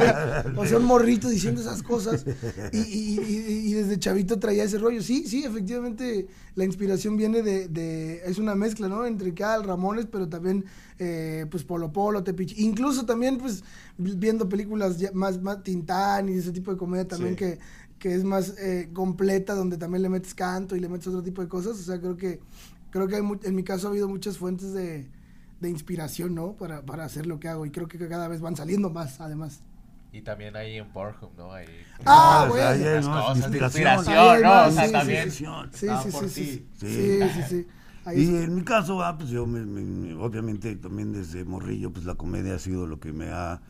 O 0.57 0.67
sea, 0.67 0.77
un 0.79 0.85
morrito 0.85 1.29
diciendo 1.31 1.63
esas 1.63 1.83
cosas. 1.83 2.25
Y, 2.73 2.79
y- 2.79 3.21
y- 3.27 3.71
y 3.71 3.73
desde 3.73 3.99
chavito 3.99 4.39
traía 4.39 4.65
ese 4.65 4.77
rollo. 4.79 5.03
Sí, 5.03 5.25
sí, 5.27 5.45
efectivamente, 5.45 6.27
la 6.57 6.65
inspiración 6.65 7.17
viene 7.17 7.43
de, 7.43 7.69
de- 7.69 8.23
es 8.27 8.39
una 8.39 8.55
mezcla, 8.55 8.87
¿no? 8.89 9.07
Entre 9.07 9.33
Cal, 9.33 9.65
Ramones, 9.65 10.07
pero 10.11 10.29
también, 10.29 10.65
eh, 10.99 11.47
pues, 11.51 11.65
Polo 11.65 11.91
Polo, 11.93 12.23
Tepich. 12.23 12.59
Incluso 12.59 13.07
también, 13.07 13.39
pues, 13.39 13.65
viendo 13.97 14.47
películas 14.49 14.97
más, 15.15 15.41
más 15.41 15.63
Tintán 15.63 16.29
y 16.29 16.35
ese 16.35 16.53
tipo 16.53 16.66
de 16.73 16.79
comedia 16.79 17.07
también 17.09 17.33
Sí. 17.33 17.37
que 17.37 17.59
que 17.99 18.15
es 18.15 18.25
más 18.25 18.51
eh, 18.59 18.91
completa, 18.93 19.55
donde 19.55 19.79
también 19.79 20.03
le 20.03 20.11
metes 20.11 20.35
canto 20.35 20.77
y 20.77 20.81
le 20.81 20.89
metes 20.89 21.07
otro 21.07 21.23
tipo 21.23 21.41
de 21.41 21.49
cosas. 21.49 21.73
O 21.81 21.83
sea, 21.83 21.99
creo 21.99 22.15
que, 22.17 22.41
creo 22.91 23.09
que 23.09 23.17
hay 23.17 23.23
en 23.45 23.55
mi 23.55 23.63
caso 23.65 23.87
ha 23.87 23.91
habido 23.91 24.07
muchas 24.07 24.37
fuentes 24.37 24.75
de, 24.75 25.07
de 25.61 25.71
inspiración, 25.71 26.35
¿no? 26.35 26.53
Para, 26.53 26.83
para 26.83 27.05
hacer 27.07 27.27
lo 27.27 27.41
que 27.41 27.49
hago. 27.49 27.65
Y 27.65 27.71
creo 27.71 27.89
que 27.89 27.99
cada 28.07 28.29
vez 28.29 28.43
van 28.43 28.55
saliendo 28.55 28.91
más, 28.91 29.19
además. 29.21 29.63
Y 30.13 30.21
también 30.23 30.57
ahí 30.57 30.77
en 30.77 30.89
Pornhub, 30.93 31.31
¿no? 31.37 31.53
Ahí. 31.53 31.67
Ah, 32.05 32.47
bueno. 32.49 32.67
hay 32.69 32.81
Las 32.81 33.07
más 33.07 33.25
cosas 33.25 33.51
de 33.51 33.59
inspiración. 33.59 34.15
Ahí 34.19 34.43
¿no? 34.43 34.49
más, 34.49 34.69
O 34.69 34.73
sea, 34.73 34.87
sí, 34.87 34.93
también. 34.93 35.31
Sí, 35.31 35.45
Ah, 35.89 36.01
sí, 36.05 36.11
por 36.11 36.29
sí, 36.29 36.45
sí, 36.45 36.67
sí. 36.79 36.87
Sí, 36.87 37.21
sí, 37.35 37.43
sí. 37.49 37.67
Ahí 38.05 38.23
Y 38.23 38.37
en 38.37 38.55
mi 38.55 38.63
caso, 38.63 39.03
ah, 39.03 39.17
pues 39.17 39.31
yo, 39.31 39.47
me- 39.47 39.65
me- 39.65 40.15
obviamente, 40.15 40.77
también 40.77 41.13
desde 41.13 41.45
morrillo, 41.45 41.93
pues 41.93 42.05
la 42.05 42.15
comedia 42.15 42.55
ha 42.55 42.59
sido 42.59 42.87
lo 42.87 43.01
que 43.01 43.13
me 43.13 43.31
ha 43.31 43.61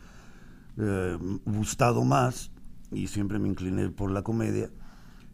eh, 0.77 1.17
gustado 1.45 2.03
más 2.03 2.51
y 2.91 3.07
siempre 3.07 3.39
me 3.39 3.47
incliné 3.49 3.89
por 3.89 4.11
la 4.11 4.21
comedia. 4.23 4.69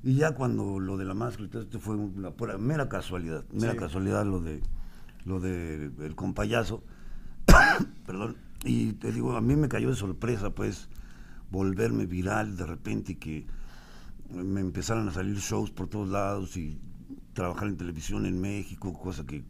Y 0.03 0.15
ya 0.15 0.31
cuando 0.33 0.79
lo 0.79 0.97
de 0.97 1.05
la 1.05 1.13
máscara, 1.13 1.45
y 1.45 1.49
todo 1.49 1.61
esto 1.61 1.79
fue 1.79 1.95
una 1.95 2.31
pura- 2.31 2.57
mera 2.57 2.89
casualidad, 2.89 3.45
mera 3.53 3.73
Sí. 3.73 3.77
casualidad 3.79 4.25
lo 4.25 4.39
de 4.39 4.61
lo 5.25 5.39
de 5.39 5.89
el 6.01 6.15
compayazo, 6.15 6.83
perdón. 8.05 8.35
Y 8.65 8.93
te 8.93 9.11
digo, 9.11 9.35
a 9.37 9.41
mí 9.41 9.55
me 9.55 9.69
cayó 9.69 9.89
de 9.89 9.95
sorpresa, 9.95 10.49
pues, 10.49 10.89
volverme 11.51 12.05
viral 12.05 12.57
de 12.57 12.65
repente 12.65 13.13
y 13.13 13.15
que 13.15 13.45
me 14.31 14.59
empezaran 14.61 15.07
a 15.07 15.11
salir 15.11 15.37
shows 15.37 15.71
por 15.71 15.87
todos 15.87 16.09
lados 16.09 16.57
y 16.57 16.77
trabajar 17.33 17.67
en 17.69 17.77
televisión 17.77 18.25
en 18.25 18.41
México, 18.41 18.91
cosa 18.93 19.25
que 19.25 19.43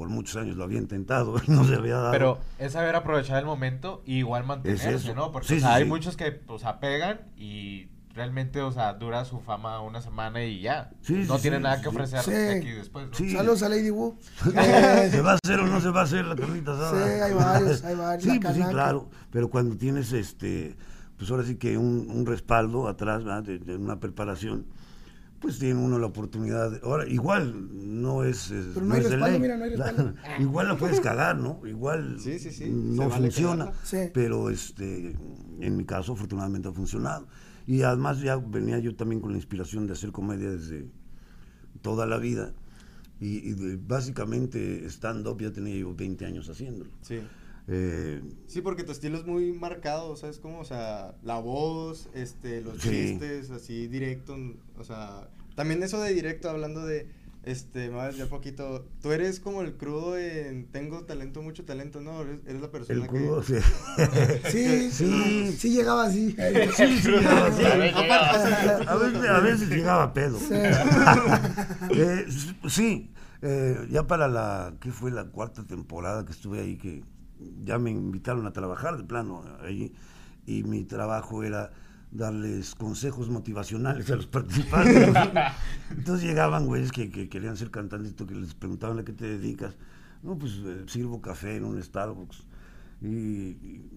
por 0.00 0.08
muchos 0.08 0.34
años 0.36 0.56
lo 0.56 0.64
había 0.64 0.78
intentado 0.78 1.34
y 1.46 1.50
no 1.50 1.62
se 1.62 1.74
había 1.74 1.96
dado. 1.96 2.10
Pero 2.10 2.38
es 2.58 2.72
saber 2.72 2.96
aprovechar 2.96 3.38
el 3.38 3.44
momento 3.44 4.02
y 4.06 4.14
igual 4.14 4.44
mantenerse, 4.44 4.94
eso. 4.94 5.14
¿no? 5.14 5.30
Porque 5.30 5.46
Sí, 5.48 5.52
o 5.52 5.56
sí, 5.56 5.60
sea, 5.60 5.74
hay 5.74 5.82
sí. 5.82 5.88
muchos 5.90 6.16
que, 6.16 6.40
o 6.46 6.58
sea, 6.58 6.80
pegan 6.80 7.20
y 7.36 7.90
realmente, 8.14 8.62
o 8.62 8.72
sea, 8.72 8.94
dura 8.94 9.26
su 9.26 9.40
fama 9.40 9.82
una 9.82 10.00
semana 10.00 10.42
y 10.42 10.62
ya. 10.62 10.88
Sí, 11.02 11.26
no 11.28 11.36
sí, 11.36 11.42
tiene 11.42 11.58
sí, 11.58 11.62
nada 11.64 11.76
sí, 11.76 11.82
que 11.82 11.90
sí. 11.90 11.94
ofrecer 11.96 12.20
Sí. 12.22 12.30
de 12.30 12.56
aquí 12.56 12.70
después, 12.70 13.08
¿no? 13.08 13.14
Sí. 13.14 13.30
Saludos 13.30 13.62
a 13.62 13.68
Lady 13.68 13.90
Wu. 13.90 14.16
¿Se 15.10 15.20
va 15.20 15.32
a 15.32 15.38
hacer 15.44 15.60
o 15.60 15.66
no 15.66 15.80
se 15.82 15.90
va 15.90 16.00
a 16.00 16.04
hacer 16.04 16.24
la 16.24 16.34
carnita 16.34 16.72
asada? 16.72 17.06
Sí, 17.06 17.20
hay 17.20 17.34
varios, 17.34 17.84
hay 17.84 17.94
varios, 17.94 18.22
Sí, 18.32 18.40
pues 18.40 18.54
sí, 18.54 18.62
claro. 18.70 19.10
Pero 19.30 19.50
cuando 19.50 19.76
tienes, 19.76 20.14
este, 20.14 20.76
pues 21.18 21.30
ahora 21.30 21.44
sí 21.44 21.56
que 21.56 21.76
un, 21.76 22.08
un 22.10 22.24
respaldo 22.24 22.88
atrás, 22.88 23.22
¿verdad? 23.22 23.42
De, 23.42 23.58
de 23.58 23.76
una 23.76 24.00
preparación, 24.00 24.64
pues 25.40 25.58
tiene 25.58 25.80
uno 25.80 25.98
la 25.98 26.06
oportunidad. 26.06 26.70
de- 26.70 26.80
ahora, 26.82 27.08
igual 27.08 27.68
no 28.02 28.24
es. 28.24 28.50
es- 28.50 28.66
Pero 28.74 28.86
no 28.86 28.94
hay 28.94 29.00
es 29.00 29.04
de 29.04 29.10
respaldo, 29.16 29.32
ley. 29.32 29.40
mira, 29.40 29.56
no 29.56 29.64
hay 29.64 29.70
respaldo. 29.70 30.14
igual 30.40 30.68
la 30.68 30.76
puedes 30.76 31.00
cagar, 31.00 31.38
¿no? 31.38 31.60
Igual 31.66 32.16
Sí, 32.20 32.38
sí, 32.38 32.50
sí, 32.50 32.64
se 32.64 32.68
no 32.70 33.08
vale 33.08 33.30
funciona. 33.30 33.72
Pero 34.12 34.50
este, 34.50 35.16
en 35.60 35.76
mi 35.76 35.84
caso, 35.84 36.12
afortunadamente 36.12 36.68
ha 36.68 36.72
funcionado. 36.72 37.26
Y 37.66 37.82
además 37.82 38.20
ya 38.20 38.36
venía 38.36 38.78
yo 38.78 38.94
también 38.96 39.20
con 39.20 39.30
la 39.32 39.36
inspiración 39.38 39.86
de 39.86 39.92
hacer 39.94 40.12
comedia 40.12 40.50
desde 40.50 40.88
toda 41.82 42.06
la 42.06 42.18
vida. 42.18 42.52
Y, 43.20 43.38
y 43.50 43.52
de- 43.52 43.76
básicamente 43.76 44.84
stand-up 44.88 45.40
ya 45.40 45.52
tenía 45.52 45.76
yo 45.76 45.94
20 45.94 46.24
años 46.26 46.48
haciéndolo. 46.48 46.90
Sí. 47.02 47.20
Eh, 47.72 48.20
Sí, 48.48 48.60
porque 48.62 48.82
tu 48.82 48.90
estilo 48.92 49.16
es 49.16 49.24
muy 49.24 49.52
marcado, 49.52 50.16
¿sabes 50.16 50.38
cómo? 50.38 50.58
O 50.60 50.64
sea, 50.64 51.14
la 51.22 51.38
voz, 51.38 52.08
este, 52.14 52.60
los 52.62 52.80
Sí. 52.82 52.88
chistes, 52.90 53.50
así 53.50 53.86
directo, 53.86 54.36
o 54.76 54.82
sea, 54.84 55.28
también 55.54 55.82
eso 55.82 56.00
de 56.02 56.12
directo, 56.12 56.50
hablando 56.50 56.84
de, 56.84 57.06
Este, 57.42 57.88
me 57.88 57.94
voy 57.94 58.00
a 58.02 58.06
desviar 58.08 58.28
poquito. 58.28 58.84
Tú 59.00 59.12
eres 59.12 59.40
como 59.40 59.62
el 59.62 59.72
crudo 59.78 60.18
en 60.18 60.66
Tengo 60.66 61.04
talento, 61.06 61.40
mucho 61.40 61.64
talento, 61.64 62.02
¿no? 62.02 62.20
Eres, 62.20 62.40
eres 62.46 62.60
la 62.60 62.70
persona 62.70 63.00
El 63.02 63.08
crudo, 63.08 63.42
sí. 63.42 63.54
Sí, 64.50 64.90
sí, 64.90 65.52
sí 65.56 65.70
llegaba 65.70 66.04
así. 66.04 66.32
Sí, 66.76 66.86
sí, 67.00 67.10
llegaba 67.10 67.46
así. 67.46 67.64
A 67.64 68.94
veces, 68.96 69.30
a 69.30 69.40
veces 69.40 69.68
llegaba 69.70 70.12
pedo. 70.12 70.38
Sí. 70.38 70.52
Eh, 71.96 72.26
sí, 72.68 73.10
eh, 73.42 73.86
ya 73.90 74.06
para 74.06 74.28
la, 74.28 74.74
¿qué 74.80 74.90
fue 74.92 75.10
la 75.10 75.24
cuarta 75.24 75.64
temporada 75.66 76.24
que 76.26 76.32
estuve 76.32 76.60
ahí? 76.60 76.76
Que 76.76 77.02
ya 77.64 77.78
me 77.78 77.90
invitaron 77.90 78.46
a 78.46 78.52
trabajar 78.52 78.96
de 78.96 79.04
plano 79.04 79.42
ahí 79.62 79.92
y 80.46 80.62
mi 80.64 80.84
trabajo 80.84 81.42
era 81.42 81.70
darles 82.10 82.74
consejos 82.74 83.28
motivacionales 83.30 84.10
a 84.10 84.16
los 84.16 84.26
participantes. 84.26 85.14
Entonces 85.90 86.26
llegaban 86.26 86.66
güeyes 86.66 86.92
que, 86.92 87.10
que 87.10 87.28
querían 87.28 87.56
ser 87.56 87.70
cantantes, 87.70 88.14
que 88.14 88.34
les 88.34 88.54
preguntaban 88.54 88.98
a 88.98 89.04
qué 89.04 89.12
te 89.12 89.26
dedicas. 89.26 89.76
No, 90.22 90.36
pues 90.36 90.60
eh, 90.64 90.84
sirvo 90.86 91.20
café 91.20 91.56
en 91.56 91.64
un 91.64 91.82
Starbucks. 91.82 92.42
Y, 93.00 93.06
y, 93.06 93.90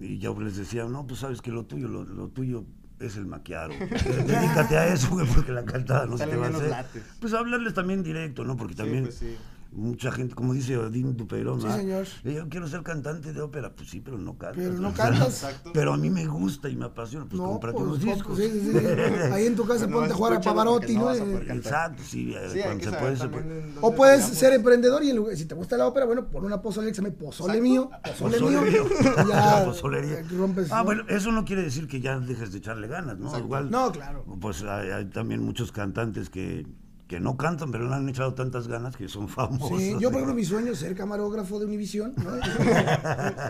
y 0.00 0.18
yo 0.18 0.38
les 0.40 0.56
decía, 0.56 0.84
no, 0.84 1.06
pues 1.06 1.20
sabes 1.20 1.40
que 1.40 1.50
lo 1.50 1.64
tuyo, 1.64 1.88
lo, 1.88 2.04
lo 2.04 2.28
tuyo 2.28 2.64
es 2.98 3.16
el 3.16 3.26
maquiaro. 3.26 3.74
Dedícate 4.26 4.76
a 4.76 4.92
eso, 4.92 5.10
güey, 5.10 5.26
porque 5.26 5.52
la 5.52 5.64
cantada 5.64 6.06
no 6.06 6.18
se 6.18 6.26
te 6.26 6.36
va 6.36 6.46
a 6.46 6.50
hacer. 6.50 6.68
lates. 6.70 7.02
Pues 7.20 7.32
hablarles 7.32 7.74
también 7.74 8.02
directo, 8.02 8.44
¿no? 8.44 8.56
Porque 8.56 8.74
también 8.74 9.04
pues 9.04 9.16
sí. 9.16 9.36
Mucha 9.72 10.12
gente, 10.12 10.34
como 10.34 10.52
dice 10.52 10.76
Odín 10.76 11.16
Dupeirón, 11.16 11.60
Sí, 11.60 11.66
¿verdad? 11.66 11.78
señor. 11.78 12.06
Yo 12.24 12.48
quiero 12.48 12.68
ser 12.68 12.82
cantante 12.82 13.32
de 13.32 13.40
ópera, 13.40 13.74
pues 13.74 13.88
sí, 13.90 14.00
pero 14.00 14.18
no 14.18 14.36
cantas. 14.36 14.56
Pero 14.64 14.74
no 14.78 14.92
cantas. 14.94 15.28
Exacto. 15.42 15.70
Pero 15.72 15.92
a 15.94 15.96
mí 15.96 16.10
me 16.10 16.26
gusta 16.26 16.68
y 16.68 16.76
me 16.76 16.84
apasiona, 16.84 17.24
pues 17.26 17.40
No, 17.40 17.48
cómprate 17.48 17.78
pues, 17.78 17.86
unos 17.86 18.00
discos. 18.00 18.38
sí, 18.38 18.50
sí, 18.50 18.70
sí. 18.72 18.78
Ahí 19.32 19.46
en 19.46 19.56
tu 19.56 19.66
casa 19.66 19.86
Pero 19.86 19.98
ponte 19.98 20.12
a 20.12 20.16
jugar 20.16 20.32
a 20.34 20.40
Pavarotti, 20.40 20.94
no. 20.96 21.12
Exacto, 21.12 22.02
sí, 22.04 22.34
eh, 22.36 22.60
cuando 22.64 22.84
se 22.84 22.90
saber 22.90 23.00
puede, 23.00 23.16
se 23.16 23.28
puede. 23.28 23.64
O 23.80 23.94
puedes 23.94 24.24
ser 24.24 24.52
emprendedor 24.52 25.02
y 25.04 25.10
en 25.10 25.16
lugar- 25.16 25.36
si 25.36 25.46
te 25.46 25.54
gusta 25.54 25.76
la 25.76 25.86
ópera, 25.86 26.06
bueno, 26.06 26.26
pon 26.28 26.44
una 26.44 26.60
pozole 26.60 26.88
que 26.88 26.94
se 26.94 27.02
llame 27.02 27.12
pozole 27.14 27.54
Exacto. 27.58 27.68
mío, 27.70 27.90
pozole, 28.04 28.38
Pozole 28.38 28.60
mío. 28.70 28.84
mío. 28.84 28.94
Ya 29.28 29.58
La 29.58 29.64
pozolería. 29.64 30.22
rompes. 30.36 30.70
Ah, 30.70 30.78
¿no? 30.78 30.84
bueno, 30.84 31.02
eso 31.08 31.32
no 31.32 31.44
quiere 31.44 31.62
decir 31.62 31.88
que 31.88 32.00
ya 32.00 32.18
dejes 32.18 32.52
de 32.52 32.58
echarle 32.58 32.88
ganas, 32.88 33.18
¿no? 33.18 33.26
Exacto. 33.26 33.44
Igual, 33.46 33.70
No, 33.70 33.90
claro. 33.92 34.24
pues 34.40 34.62
hay, 34.62 34.90
hay 34.90 35.04
también 35.06 35.42
muchos 35.42 35.72
cantantes 35.72 36.28
que, 36.30 36.66
que 37.12 37.20
no 37.20 37.36
cantan, 37.36 37.70
pero 37.70 37.86
le 37.90 37.94
han 37.94 38.08
echado 38.08 38.32
tantas 38.32 38.68
ganas 38.68 38.96
que 38.96 39.06
son 39.06 39.28
famosos. 39.28 39.78
Sí, 39.78 39.96
yo 40.00 40.10
por 40.10 40.14
ejemplo 40.22 40.34
mi 40.40 40.46
sueño 40.46 40.72
es 40.72 40.78
ser 40.78 40.96
camarógrafo 40.96 41.58
de 41.58 41.66
Univisión, 41.66 42.14
¿no? 42.16 42.38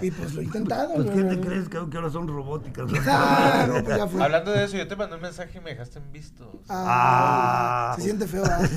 y 0.02 0.10
pues 0.10 0.34
lo 0.34 0.40
he 0.40 0.44
intentado. 0.44 0.94
Pues, 0.94 1.06
¿no? 1.06 1.12
¿qué 1.14 1.22
te 1.36 1.40
crees 1.40 1.68
que, 1.68 1.78
que 1.88 1.96
ahora 1.96 2.10
son 2.10 2.26
robóticas? 2.26 2.90
Ah, 3.06 3.66
no, 3.68 3.84
pues 3.84 3.96
ya 3.96 4.08
fue. 4.08 4.20
Hablando 4.22 4.50
de 4.50 4.64
eso, 4.64 4.76
yo 4.76 4.88
te 4.88 4.96
mandé 4.96 5.14
un 5.14 5.22
mensaje 5.22 5.58
y 5.58 5.60
me 5.60 5.70
dejaste 5.70 6.00
en 6.00 6.10
vistos. 6.10 6.48
Ah, 6.68 7.92
Ah. 7.92 7.94
se 7.96 8.02
siente 8.02 8.26
feo, 8.26 8.42
¿verdad? 8.42 8.68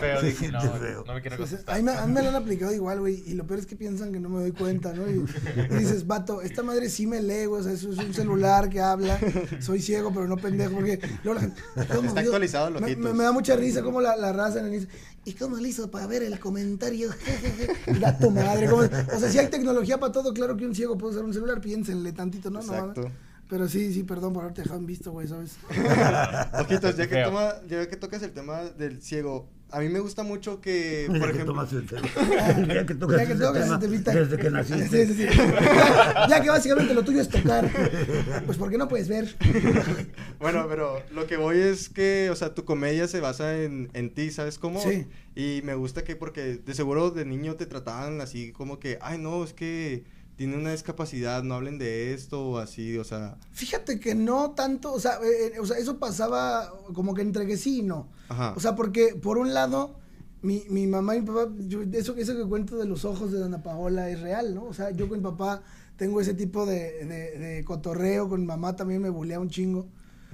feo, 0.00 0.20
Sí, 0.20 0.26
dije, 0.26 0.52
no, 0.52 0.60
siente 0.60 0.78
feo. 0.78 1.04
no 1.06 1.14
me 1.14 1.20
quiero 1.22 1.36
sí. 1.36 1.42
contestar. 1.42 1.74
A 1.74 1.78
mí, 1.78 2.12
me, 2.12 2.22
lo 2.22 2.28
han 2.28 2.34
aplicado 2.34 2.74
igual, 2.74 3.00
güey. 3.00 3.22
Y 3.26 3.32
lo 3.34 3.46
peor 3.46 3.60
es 3.60 3.66
que 3.66 3.76
piensan 3.76 4.12
que 4.12 4.20
no 4.20 4.28
me 4.28 4.40
doy 4.40 4.52
cuenta, 4.52 4.92
¿no? 4.92 5.08
Y, 5.08 5.24
y 5.70 5.74
dices, 5.78 6.06
vato, 6.06 6.42
esta 6.42 6.62
madre 6.62 6.90
sí 6.90 7.06
me 7.06 7.22
lee, 7.22 7.46
güey. 7.46 7.60
O 7.62 7.64
sea, 7.64 7.72
eso 7.72 7.90
es 7.90 7.98
un 7.98 8.12
celular 8.12 8.68
que 8.68 8.80
habla. 8.82 9.18
Soy 9.60 9.80
ciego, 9.80 10.12
pero 10.12 10.26
no 10.28 10.36
pendejo. 10.36 10.74
Porque 10.74 11.00
luego 11.24 11.40
la 11.40 11.46
gente. 11.46 11.62
¿cómo? 11.94 12.08
Está 12.08 12.20
actualizado 12.20 12.70
los 12.70 12.82
me, 12.82 12.94
me, 12.96 13.12
me 13.14 13.24
da 13.24 13.32
mucha 13.32 13.56
risa 13.56 13.82
como 13.82 14.00
la, 14.02 14.16
la 14.16 14.32
raza 14.32 14.60
en 14.60 14.66
el 14.66 14.88
¿Y 15.24 15.34
cómo 15.34 15.56
le 15.56 15.68
hizo 15.68 15.90
para 15.90 16.06
ver 16.06 16.22
el 16.22 16.38
comentario? 16.40 17.10
Da 18.00 18.18
tu 18.18 18.30
madre. 18.30 18.68
¿cómo? 18.68 18.82
O 18.82 19.18
sea, 19.20 19.30
si 19.30 19.38
hay 19.38 19.48
tecnología 19.48 20.00
para 20.00 20.12
todo, 20.12 20.34
claro 20.34 20.56
que 20.56 20.66
un 20.66 20.74
ciego 20.74 20.98
puede 20.98 21.14
usar 21.14 21.24
un 21.24 21.32
celular. 21.32 21.60
Piénsenle 21.60 22.12
tantito, 22.12 22.50
¿no? 22.50 22.60
No, 22.60 22.74
Exacto. 22.74 23.10
Pero 23.48 23.68
sí, 23.68 23.92
sí, 23.92 24.02
perdón 24.02 24.32
por 24.32 24.44
haberte 24.44 24.62
dejado 24.62 24.80
en 24.80 24.86
visto, 24.86 25.12
güey, 25.12 25.28
¿sabes? 25.28 25.56
Ojitos, 26.60 26.96
ya 26.96 27.06
que, 27.06 27.22
toma, 27.22 27.54
ya 27.68 27.86
que 27.86 27.96
tocas 27.96 28.22
el 28.22 28.32
tema 28.32 28.62
del 28.62 29.02
ciego, 29.02 29.46
a 29.72 29.80
mí 29.80 29.88
me 29.88 30.00
gusta 30.00 30.22
mucho 30.22 30.60
que, 30.60 31.06
por 31.08 31.18
que 31.18 31.24
ejemplo, 31.24 31.46
tomas 31.46 31.72
el 31.72 31.86
tema. 31.86 32.02
Ya 32.74 32.84
que 32.84 32.94
tocas 32.94 33.20
Ya 33.20 33.26
que 33.26 33.32
ese 33.32 33.42
tocas 33.42 33.62
tema, 33.64 33.76
ese 33.76 33.86
temita. 33.86 34.12
Desde 34.12 34.36
que 34.36 34.50
naciste. 34.50 35.06
Sí, 35.06 35.14
sí, 35.14 35.28
sí. 35.28 35.38
Ya, 35.38 36.26
ya 36.28 36.42
que 36.42 36.50
básicamente 36.50 36.92
lo 36.92 37.02
tuyo 37.02 37.22
es 37.22 37.28
tocar. 37.30 37.70
Pues 38.44 38.58
porque 38.58 38.76
no 38.76 38.86
puedes 38.88 39.08
ver. 39.08 39.34
bueno, 40.38 40.66
pero 40.68 41.02
lo 41.12 41.26
que 41.26 41.38
voy 41.38 41.58
es 41.58 41.88
que, 41.88 42.28
o 42.30 42.36
sea, 42.36 42.54
tu 42.54 42.66
comedia 42.66 43.08
se 43.08 43.20
basa 43.20 43.62
en, 43.62 43.88
en 43.94 44.12
ti, 44.12 44.30
¿sabes 44.30 44.58
cómo? 44.58 44.80
Sí. 44.82 45.06
Y 45.34 45.62
me 45.64 45.74
gusta 45.74 46.04
que, 46.04 46.16
porque 46.16 46.58
de 46.58 46.74
seguro 46.74 47.10
de 47.10 47.24
niño 47.24 47.56
te 47.56 47.64
trataban 47.64 48.20
así 48.20 48.52
como 48.52 48.78
que, 48.78 48.98
ay, 49.00 49.16
no, 49.16 49.42
es 49.42 49.54
que 49.54 50.04
tiene 50.36 50.56
una 50.56 50.72
discapacidad, 50.72 51.42
no 51.42 51.54
hablen 51.54 51.78
de 51.78 52.14
esto 52.14 52.48
o 52.50 52.58
así, 52.58 52.96
o 52.98 53.04
sea, 53.04 53.36
Fíjate 53.52 54.00
que 54.00 54.14
no 54.14 54.52
tanto, 54.52 54.92
o 54.92 54.98
sea, 55.00 55.18
eh, 55.22 55.52
eh, 55.56 55.60
o 55.60 55.66
sea, 55.66 55.76
eso 55.78 55.98
pasaba 55.98 56.72
como 56.94 57.14
que 57.14 57.22
entre 57.22 57.46
que 57.46 57.56
sí 57.56 57.80
y 57.80 57.82
no. 57.82 58.08
Ajá. 58.28 58.54
O 58.56 58.60
sea, 58.60 58.74
porque 58.74 59.14
por 59.14 59.38
un 59.38 59.52
lado, 59.54 59.96
mi, 60.40 60.64
mi 60.68 60.86
mamá 60.86 61.14
y 61.16 61.20
mi 61.20 61.26
papá, 61.26 61.48
yo- 61.68 61.82
eso, 61.92 62.16
eso 62.16 62.36
que 62.36 62.44
cuento 62.48 62.76
de 62.76 62.86
los 62.86 63.04
ojos 63.04 63.30
de 63.30 63.38
Dona 63.38 63.62
Paola 63.62 64.08
es 64.10 64.20
real, 64.20 64.54
¿no? 64.54 64.64
O 64.64 64.74
sea, 64.74 64.90
yo 64.90 65.08
con 65.08 65.18
mi 65.18 65.24
papá 65.24 65.62
tengo 65.96 66.20
ese 66.20 66.34
tipo 66.34 66.66
de, 66.66 67.04
de- 67.04 67.38
de 67.38 67.64
cotorreo, 67.64 68.28
con 68.28 68.40
mi 68.40 68.46
mamá 68.46 68.74
también 68.74 69.00
me 69.02 69.10
bulea 69.10 69.38
un 69.38 69.50
chingo. 69.50 69.86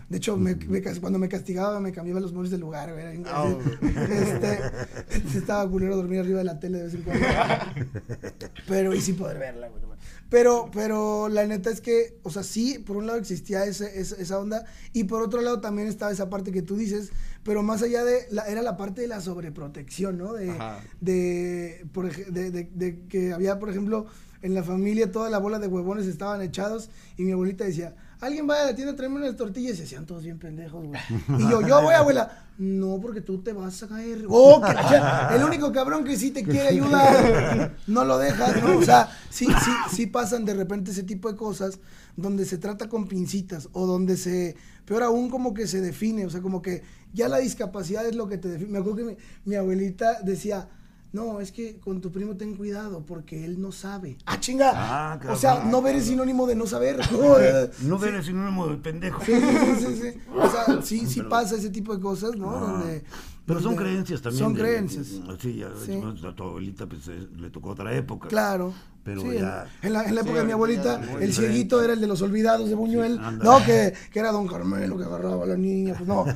De 0.09 0.17
hecho, 0.17 0.37
me- 0.39 0.55
me 0.55 0.83
cuando 1.01 1.19
me 1.19 1.29
castigaba 1.29 1.81
me 1.81 1.93
cambiaba 1.93 2.19
los 2.21 2.33
muebles 2.33 2.51
del 2.51 2.61
lugar, 2.61 2.93
güey. 2.93 3.23
Ah, 3.27 3.55
este, 4.11 5.39
estaba 5.39 5.69
culero 5.71 5.97
dormir 5.97 6.21
arriba 6.21 6.39
de 6.39 6.45
la 6.45 6.59
tele 6.59 6.79
de 6.79 6.85
vez 6.85 6.95
en 6.95 7.03
cuando. 7.03 7.27
Pero, 8.67 8.95
y 8.95 9.01
sin 9.01 9.17
poder 9.17 9.39
verla, 9.39 9.69
güey. 9.69 9.83
Pero, 10.31 10.69
pero 10.75 11.31
la 11.31 11.47
neta 11.47 11.71
es 11.71 11.81
que, 11.81 12.19
o 12.23 12.29
sea, 12.31 12.43
sí, 12.43 12.79
por 12.79 12.99
un 12.99 13.07
lado 13.07 13.19
existía 13.19 13.65
ese, 13.65 13.99
esa, 13.99 14.15
esa 14.17 14.39
onda, 14.39 14.67
y 14.93 15.05
por 15.05 15.23
otro 15.23 15.41
lado 15.41 15.61
también 15.63 15.89
estaba 15.89 16.13
esa 16.13 16.29
parte 16.29 16.53
que 16.53 16.61
tú 16.61 16.77
dices, 16.77 17.11
pero 17.45 17.63
más 17.63 17.81
allá 17.83 18.05
de, 18.05 18.27
la, 18.31 18.43
era 18.47 18.61
la 18.61 18.77
parte 18.77 19.01
de 19.01 19.09
la 19.09 19.23
sobreprotección, 19.23 20.19
¿no? 20.19 20.35
De, 20.35 20.53
de, 21.01 21.87
por 21.95 22.15
de, 22.15 22.51
de- 22.51 22.69
de 22.75 23.07
que 23.09 23.33
había, 23.33 23.59
por 23.59 23.71
ejemplo, 23.71 24.05
en 24.43 24.53
la 24.53 24.63
familia 24.63 25.11
toda 25.11 25.31
la 25.31 25.39
bola 25.39 25.59
de 25.59 25.67
huevones 25.67 26.07
estaban 26.07 26.43
echados, 26.43 26.91
y 27.17 27.23
mi 27.23 27.33
abuelita 27.33 27.65
decía, 27.65 27.97
alguien 28.21 28.47
vaya 28.47 28.63
a 28.63 28.67
la 28.67 28.75
tienda 28.75 28.93
a 28.93 28.97
traerme 28.97 29.19
unas 29.19 29.37
tortillas, 29.37 29.75
y 29.75 29.77
se 29.79 29.83
hacían 29.85 30.07
todos 30.07 30.25
bien 30.25 30.39
pendejos, 30.39 30.85
güey. 30.85 31.01
Y 31.39 31.51
yo, 31.51 31.61
yo 31.67 31.83
voy, 31.83 31.95
abuela. 31.95 32.45
No, 32.59 32.99
porque 33.01 33.21
tú 33.21 33.41
te 33.43 33.53
vas 33.53 33.83
a 33.83 33.89
caer. 33.89 34.25
Oh, 34.29 34.61
que 34.67 34.73
la 34.73 35.33
el 35.37 35.45
único 35.45 35.71
cabrón 35.73 36.05
que 36.05 36.17
sí 36.17 36.31
te 36.31 36.43
quiere 36.43 36.69
ayudar, 36.69 37.77
no 37.87 38.05
lo 38.05 38.19
dejas, 38.19 38.63
¿no? 38.63 38.79
O 38.79 38.83
sea, 38.83 39.09
sí, 39.31 39.47
sí, 39.47 39.71
sí 39.95 40.07
pasan 40.07 40.45
de 40.45 40.55
repente 40.55 40.91
ese 40.91 41.05
tipo 41.05 41.31
de 41.31 41.37
cosas 41.37 41.79
donde 42.17 42.45
se 42.45 42.59
trata 42.59 42.89
con 42.89 43.07
pincitas 43.07 43.69
o 43.73 43.87
donde 43.87 44.17
se, 44.17 44.57
peor 44.85 45.05
aún, 45.05 45.31
como 45.31 45.55
que 45.55 45.69
se 45.69 45.81
define, 45.81 46.27
o 46.27 46.31
sea, 46.31 46.41
como 46.41 46.61
que 46.63 46.83
ya 47.13 47.29
la 47.29 47.39
discapacidad 47.39 48.05
es 48.07 48.17
lo 48.17 48.29
que 48.29 48.39
te 48.39 48.49
define. 48.49 48.71
Me 48.71 48.79
acuerdo 48.79 48.97
que 48.97 49.05
mi, 49.05 49.17
mi 49.45 49.55
abuelita 49.55 50.21
decía, 50.23 50.69
no, 51.13 51.41
es 51.41 51.53
que 51.53 51.79
con 51.81 52.01
tu 52.03 52.13
primo 52.13 52.37
ten 52.37 52.55
cuidado 52.55 53.05
porque 53.07 53.45
él 53.45 53.61
no 53.61 53.73
sabe. 53.73 54.19
¡Ah, 54.27 54.39
chinga! 54.39 54.73
Ah, 54.75 55.21
o 55.31 55.37
sea, 55.37 55.65
no 55.65 55.81
ver 55.81 55.97
es 55.97 56.05
sinónimo 56.07 56.47
de 56.47 56.55
no 56.55 56.67
saber. 56.67 57.03
Joder. 57.11 57.73
No 57.83 57.99
ver 57.99 58.17
el 58.17 58.25
sinónimo 58.25 58.67
de 58.67 58.77
pendejo. 58.77 59.25
Sí, 59.25 59.33
sí, 59.35 59.97
sí. 60.03 60.21
O 60.37 60.51
sea, 60.51 60.83
sí, 60.83 61.07
sí 61.07 61.23
pasa 61.23 61.57
ese 61.57 61.71
tipo 61.71 61.95
de 61.95 62.03
cosas, 62.03 62.37
¿no? 62.37 62.51
Ah, 62.51 62.61
Donde, 62.61 63.05
Pero 63.49 63.61
son 63.61 63.75
creencias 63.77 64.23
también. 64.23 64.45
Son 64.45 64.55
de- 64.55 64.61
creencias. 64.61 65.07
Sí, 65.41 65.57
ya, 65.57 65.71
Sí. 65.85 66.01
a 66.27 66.35
tu 66.37 66.43
abuelita 66.45 66.87
pues, 66.87 67.09
eh, 67.09 67.27
le 67.37 67.51
tocó 67.51 67.71
otra 67.71 67.93
época. 67.97 68.29
Claro. 68.29 68.73
Pero 69.05 69.23
Sí, 69.23 69.29
en- 69.29 69.39
ya- 69.39 69.67
En 69.81 69.93
la, 69.95 70.05
en 70.05 70.15
la 70.15 70.21
Sí, 70.23 70.27
época 70.27 70.39
de 70.41 70.45
mi 70.45 70.49
ya 70.51 70.55
abuelita, 70.55 71.01
el 71.21 71.33
cieguito 71.33 71.83
era 71.83 71.95
el 71.95 72.01
de 72.01 72.07
los 72.07 72.21
olvidados 72.21 72.69
de 72.69 72.75
Buñuel. 72.75 73.19
no, 73.43 73.65
que, 73.65 73.95
que 74.13 74.19
era 74.21 74.31
don 74.33 74.47
Carmelo 74.47 74.99
que 74.99 75.05
agarraba 75.05 75.45
a 75.45 75.47
la 75.47 75.57
niña. 75.57 75.95
Pues 75.97 76.07
no, 76.07 76.27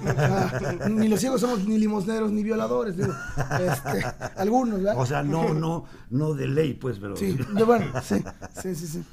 ni 0.88 1.07
los 1.09 1.21
ciegos 1.21 1.40
somos 1.42 1.66
ni 1.69 1.76
limosneros 1.78 2.33
ni 2.33 2.42
violadores. 2.42 2.97
Digo, 2.97 3.12
este, 3.61 4.04
algunos, 4.37 4.78
¿verdad? 4.83 4.95
O 4.99 5.04
sea, 5.07 5.23
no, 5.23 5.52
no, 5.52 5.85
no 6.11 6.33
de 6.35 6.49
ley, 6.49 6.73
pues, 6.75 6.99
pero. 6.99 7.14
sí, 7.16 7.37
bueno, 7.66 7.92
sí, 8.02 8.25
sí, 8.62 8.75
sí, 8.75 8.87
sí. 8.87 9.04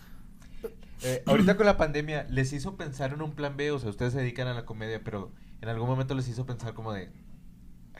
Eh, 1.01 1.23
ahorita 1.25 1.55
con 1.57 1.65
la 1.65 1.77
pandemia, 1.77 2.27
¿les 2.29 2.51
hizo 2.53 2.75
pensar 2.75 3.13
en 3.13 3.21
un 3.21 3.31
plan 3.31 3.55
B? 3.57 3.71
O 3.71 3.79
sea, 3.79 3.89
ustedes 3.89 4.13
se 4.13 4.19
dedican 4.19 4.47
a 4.47 4.53
la 4.53 4.65
comedia, 4.65 5.01
pero 5.03 5.31
en 5.61 5.69
algún 5.69 5.87
momento 5.87 6.13
les 6.13 6.27
hizo 6.27 6.45
pensar 6.45 6.73
como 6.73 6.91
de, 6.93 7.03
¿a 7.05 7.09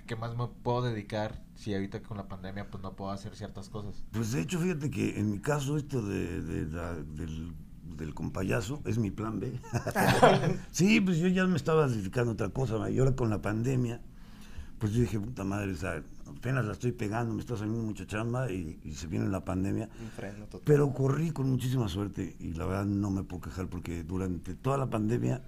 qué 0.10 0.16
más 0.16 0.36
me 0.36 0.48
puedo 0.48 0.82
dedicar 0.82 1.40
si 1.54 1.72
ahorita 1.72 2.02
con 2.02 2.18
la 2.18 2.28
pandemia 2.28 2.68
pues 2.72 2.82
no 2.82 2.96
puedo 2.96 3.12
hacer 3.12 3.36
ciertas 3.36 3.70
cosas? 3.70 4.04
Pues 4.12 4.32
de 4.32 4.42
hecho, 4.42 4.60
fíjate 4.60 4.90
que 4.90 5.20
en 5.20 5.30
mi 5.30 5.40
caso, 5.40 5.78
esto 5.78 6.02
de, 6.02 6.42
del, 6.42 7.54
del 7.96 8.14
compayazo 8.16 8.82
es 8.86 8.98
mi 8.98 9.12
plan 9.12 9.40
B. 9.40 9.54
sí, 10.72 11.00
pues 11.00 11.18
yo 11.20 11.28
ya 11.28 11.46
me 11.46 11.58
estaba 11.58 11.88
dedicando 11.88 12.32
a 12.32 12.34
otra 12.34 12.50
cosa. 12.50 12.90
Y 12.90 12.98
ahora 12.98 13.16
con 13.16 13.30
la 13.30 13.40
pandemia, 13.40 14.02
pues 14.80 14.94
yo 14.94 15.02
dije, 15.02 15.20
puta 15.20 15.44
madre, 15.44 15.74
o 15.74 15.78
sea, 15.78 16.02
apenas 16.28 16.66
la 16.66 16.72
estoy 16.72 16.92
pegando, 16.92 17.36
me 17.36 17.42
está 17.42 17.56
saliendo 17.56 17.84
mucha 17.84 18.08
chamba 18.08 18.52
y, 18.52 18.80
y 18.84 18.94
se 18.94 19.06
viene 19.06 19.28
la 19.30 19.46
pandemia. 19.46 19.90
un 20.02 20.10
freno 20.10 20.46
total. 20.46 20.62
Pero 20.66 20.92
corrí 20.92 21.30
con 21.30 21.52
muchísima 21.52 21.88
suerte 21.88 22.36
y 22.40 22.54
la 22.54 22.66
verdad 22.66 22.86
no 22.86 23.12
me 23.12 23.24
puedo 23.24 23.42
quejar 23.44 23.68
porque 23.68 24.04
durante 24.04 24.56
toda 24.56 24.80
la 24.80 24.90
pandemia 24.90 25.44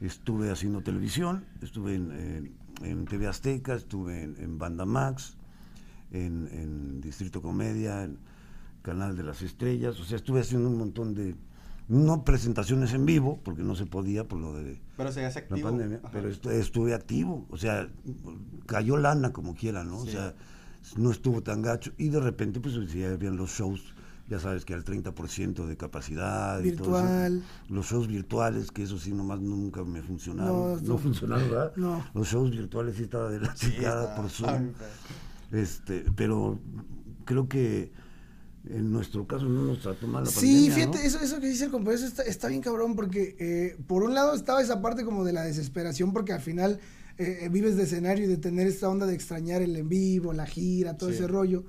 estuve 0.00 0.50
haciendo 0.50 0.80
televisión, 0.80 1.44
estuve 1.60 1.94
en, 1.94 2.10
en- 2.12 2.61
en 2.82 3.04
TV 3.06 3.26
Azteca, 3.26 3.74
estuve 3.74 4.22
en, 4.22 4.36
en 4.38 4.58
Banda 4.58 4.84
Max, 4.84 5.36
en, 6.10 6.48
en 6.52 7.00
Distrito 7.00 7.40
Comedia, 7.42 8.04
en 8.04 8.18
Canal 8.82 9.16
de 9.16 9.22
las 9.22 9.42
Estrellas, 9.42 9.98
o 10.00 10.04
sea, 10.04 10.16
estuve 10.16 10.40
haciendo 10.40 10.68
un 10.68 10.76
montón 10.78 11.14
de, 11.14 11.36
No 11.88 12.24
presentaciones 12.24 12.92
en 12.94 13.04
vivo, 13.06 13.38
porque 13.44 13.62
no 13.62 13.74
se 13.76 13.86
podía 13.86 14.26
por 14.26 14.38
lo 14.40 14.54
de 14.54 14.80
Pero 14.96 15.12
se 15.12 15.24
hace 15.24 15.40
la 15.40 15.46
activo. 15.46 15.68
pandemia, 15.68 15.98
Ajá. 15.98 16.10
pero 16.12 16.30
estu- 16.30 16.50
estuve 16.50 16.94
activo, 16.94 17.46
o 17.50 17.56
sea, 17.56 17.88
cayó 18.66 18.96
lana 18.96 19.32
como 19.32 19.54
quiera, 19.54 19.84
¿no? 19.84 19.98
O 19.98 20.06
sea, 20.06 20.34
no 20.96 21.10
estuvo 21.12 21.42
tan 21.42 21.62
gacho 21.62 21.92
y 21.98 22.08
de 22.08 22.18
repente 22.20 22.58
pues 22.60 22.74
sí 22.90 23.04
habían 23.04 23.36
los 23.36 23.50
shows, 23.50 23.94
ya 24.28 24.38
sabes 24.38 24.64
que 24.64 24.72
al 24.74 24.84
30% 24.84 25.66
de 25.66 25.76
capacidad 25.76 26.62
y 26.62 26.72
todo 26.72 26.96
eso. 26.98 27.04
Virtual. 27.06 27.42
Los 27.68 27.86
shows 27.86 28.06
virtuales, 28.08 28.70
que 28.70 28.82
eso 28.84 28.98
sí 28.98 29.12
nomás 29.12 29.40
nunca 29.40 29.84
me 29.84 30.00
funcionaron. 30.02 30.52
No, 30.74 30.76
No, 30.76 30.88
no. 30.88 30.98
funcionaron, 30.98 31.50
¿verdad? 31.50 31.72
No. 31.76 32.04
Los 32.14 32.28
shows 32.28 32.50
virtuales 32.50 32.96
sí 32.96 33.02
estaba 33.04 33.30
de 33.30 33.40
la 33.40 33.54
chingada 33.54 34.14
por 34.16 34.30
Zoom. 34.30 34.72
Este, 35.50 36.04
pero 36.16 36.58
creo 37.24 37.48
que 37.48 37.92
en 38.68 38.92
nuestro 38.92 39.26
caso 39.26 39.44
no 39.46 39.64
nos 39.64 39.80
trató 39.80 40.06
mal 40.06 40.24
la 40.24 40.30
Sí, 40.30 40.68
pandemia, 40.70 40.74
fíjate, 40.74 40.98
¿no? 40.98 41.04
eso, 41.04 41.20
eso 41.20 41.40
que 41.40 41.48
dice 41.48 41.64
el 41.64 41.70
compañero 41.72 41.98
eso 41.98 42.06
está, 42.06 42.22
está 42.22 42.48
bien 42.48 42.60
cabrón 42.62 42.94
porque 42.94 43.36
eh, 43.40 43.76
por 43.86 44.04
un 44.04 44.14
lado 44.14 44.34
estaba 44.34 44.62
esa 44.62 44.80
parte 44.80 45.04
como 45.04 45.24
de 45.24 45.32
la 45.32 45.42
desesperación 45.42 46.12
porque 46.12 46.32
al 46.32 46.40
final 46.40 46.78
eh, 47.18 47.48
vives 47.50 47.76
de 47.76 47.82
escenario 47.82 48.24
y 48.24 48.28
de 48.28 48.36
tener 48.38 48.66
esta 48.68 48.88
onda 48.88 49.04
de 49.06 49.14
extrañar 49.14 49.62
el 49.62 49.76
en 49.76 49.88
vivo, 49.88 50.32
la 50.32 50.46
gira, 50.46 50.96
todo 50.96 51.10
Sí. 51.10 51.16
ese 51.16 51.26
rollo. 51.26 51.64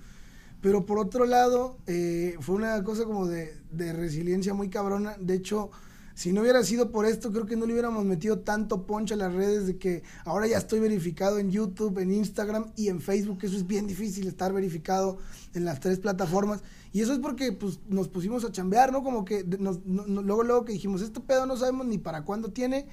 Pero 0.64 0.86
por 0.86 0.98
otro 0.98 1.26
lado, 1.26 1.78
eh, 1.88 2.38
fue 2.40 2.56
una 2.56 2.82
cosa 2.86 3.04
como 3.04 3.28
de, 3.28 3.54
de 3.74 3.92
resiliencia 3.92 4.54
muy 4.54 4.70
cabrona. 4.70 5.18
De 5.20 5.34
hecho, 5.34 5.72
si 6.16 6.32
no 6.32 6.40
hubiera 6.40 6.64
sido 6.64 6.90
por 6.90 7.06
esto, 7.06 7.34
creo 7.34 7.46
que 7.46 7.58
no 7.58 7.66
le 7.66 7.74
hubiéramos 7.74 8.06
metido 8.06 8.40
tanto 8.40 8.86
poncho 8.86 9.14
a 9.16 9.18
las 9.18 9.34
redes 9.34 9.68
de 9.68 9.78
que 9.78 10.04
ahora 10.24 10.48
ya 10.48 10.58
estoy 10.58 10.80
verificado 10.80 11.38
en 11.38 11.52
YouTube, 11.52 12.00
en 12.00 12.14
Instagram 12.14 12.72
y 12.78 12.88
en 12.88 13.02
Facebook. 13.02 13.40
Eso 13.42 13.58
es 13.58 13.68
bien 13.68 13.88
difícil 13.88 14.26
estar 14.26 14.54
verificado 14.54 15.18
en 15.54 15.66
las 15.66 15.82
tres 15.82 16.00
plataformas. 16.00 16.64
Y 16.94 17.02
eso 17.02 17.12
es 17.12 17.20
porque 17.20 17.52
pues, 17.52 17.82
nos 17.90 18.08
pusimos 18.08 18.46
a 18.46 18.52
chambear, 18.54 18.94
¿no? 18.94 19.04
Como 19.04 19.26
que 19.26 19.44
nos- 19.60 19.86
no- 19.86 20.08
no- 20.08 20.22
luego, 20.22 20.44
luego 20.44 20.64
que 20.64 20.72
dijimos, 20.72 21.02
este 21.02 21.20
pedo 21.20 21.46
no 21.46 21.58
sabemos 21.58 21.88
ni 21.88 21.98
para 21.98 22.24
cuándo 22.24 22.54
tiene, 22.54 22.88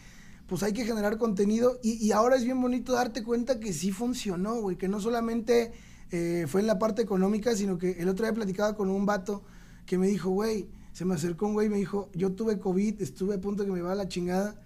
pues 0.49 0.65
hay 0.65 0.73
que 0.73 0.85
generar 0.85 1.19
contenido. 1.19 1.79
Y, 1.85 2.05
y 2.05 2.11
ahora 2.11 2.35
es 2.35 2.43
bien 2.45 2.61
bonito 2.61 2.95
darte 2.95 3.23
cuenta 3.23 3.61
que 3.61 3.73
sí 3.73 3.93
funcionó, 3.93 4.57
güey, 4.61 4.77
que 4.77 4.89
no 4.89 4.99
solamente 4.99 5.71
eh, 6.11 6.47
fue 6.49 6.61
en 6.61 6.67
la 6.67 6.79
parte 6.79 7.03
económica, 7.03 7.55
sino 7.55 7.79
que 7.79 7.93
el 7.93 8.09
otro 8.09 8.27
día 8.27 8.35
platicaba 8.35 8.75
con 8.75 8.89
un 8.89 9.07
vato 9.07 9.43
que 9.87 9.99
me 9.99 10.09
dijo, 10.09 10.31
güey, 10.31 10.69
se 10.93 11.05
me 11.05 11.15
acercó 11.15 11.47
un 11.47 11.55
güey 11.55 11.69
y 11.69 11.71
me 11.71 11.77
dijo, 11.77 12.11
yo 12.15 12.33
tuve 12.33 12.59
COVID, 12.59 13.01
estuve 13.01 13.35
a 13.35 13.41
punto 13.41 13.63
de 13.63 13.69
que 13.69 13.75
me 13.75 13.81
va 13.81 13.95
la 13.95 14.09
chingada. 14.09 14.61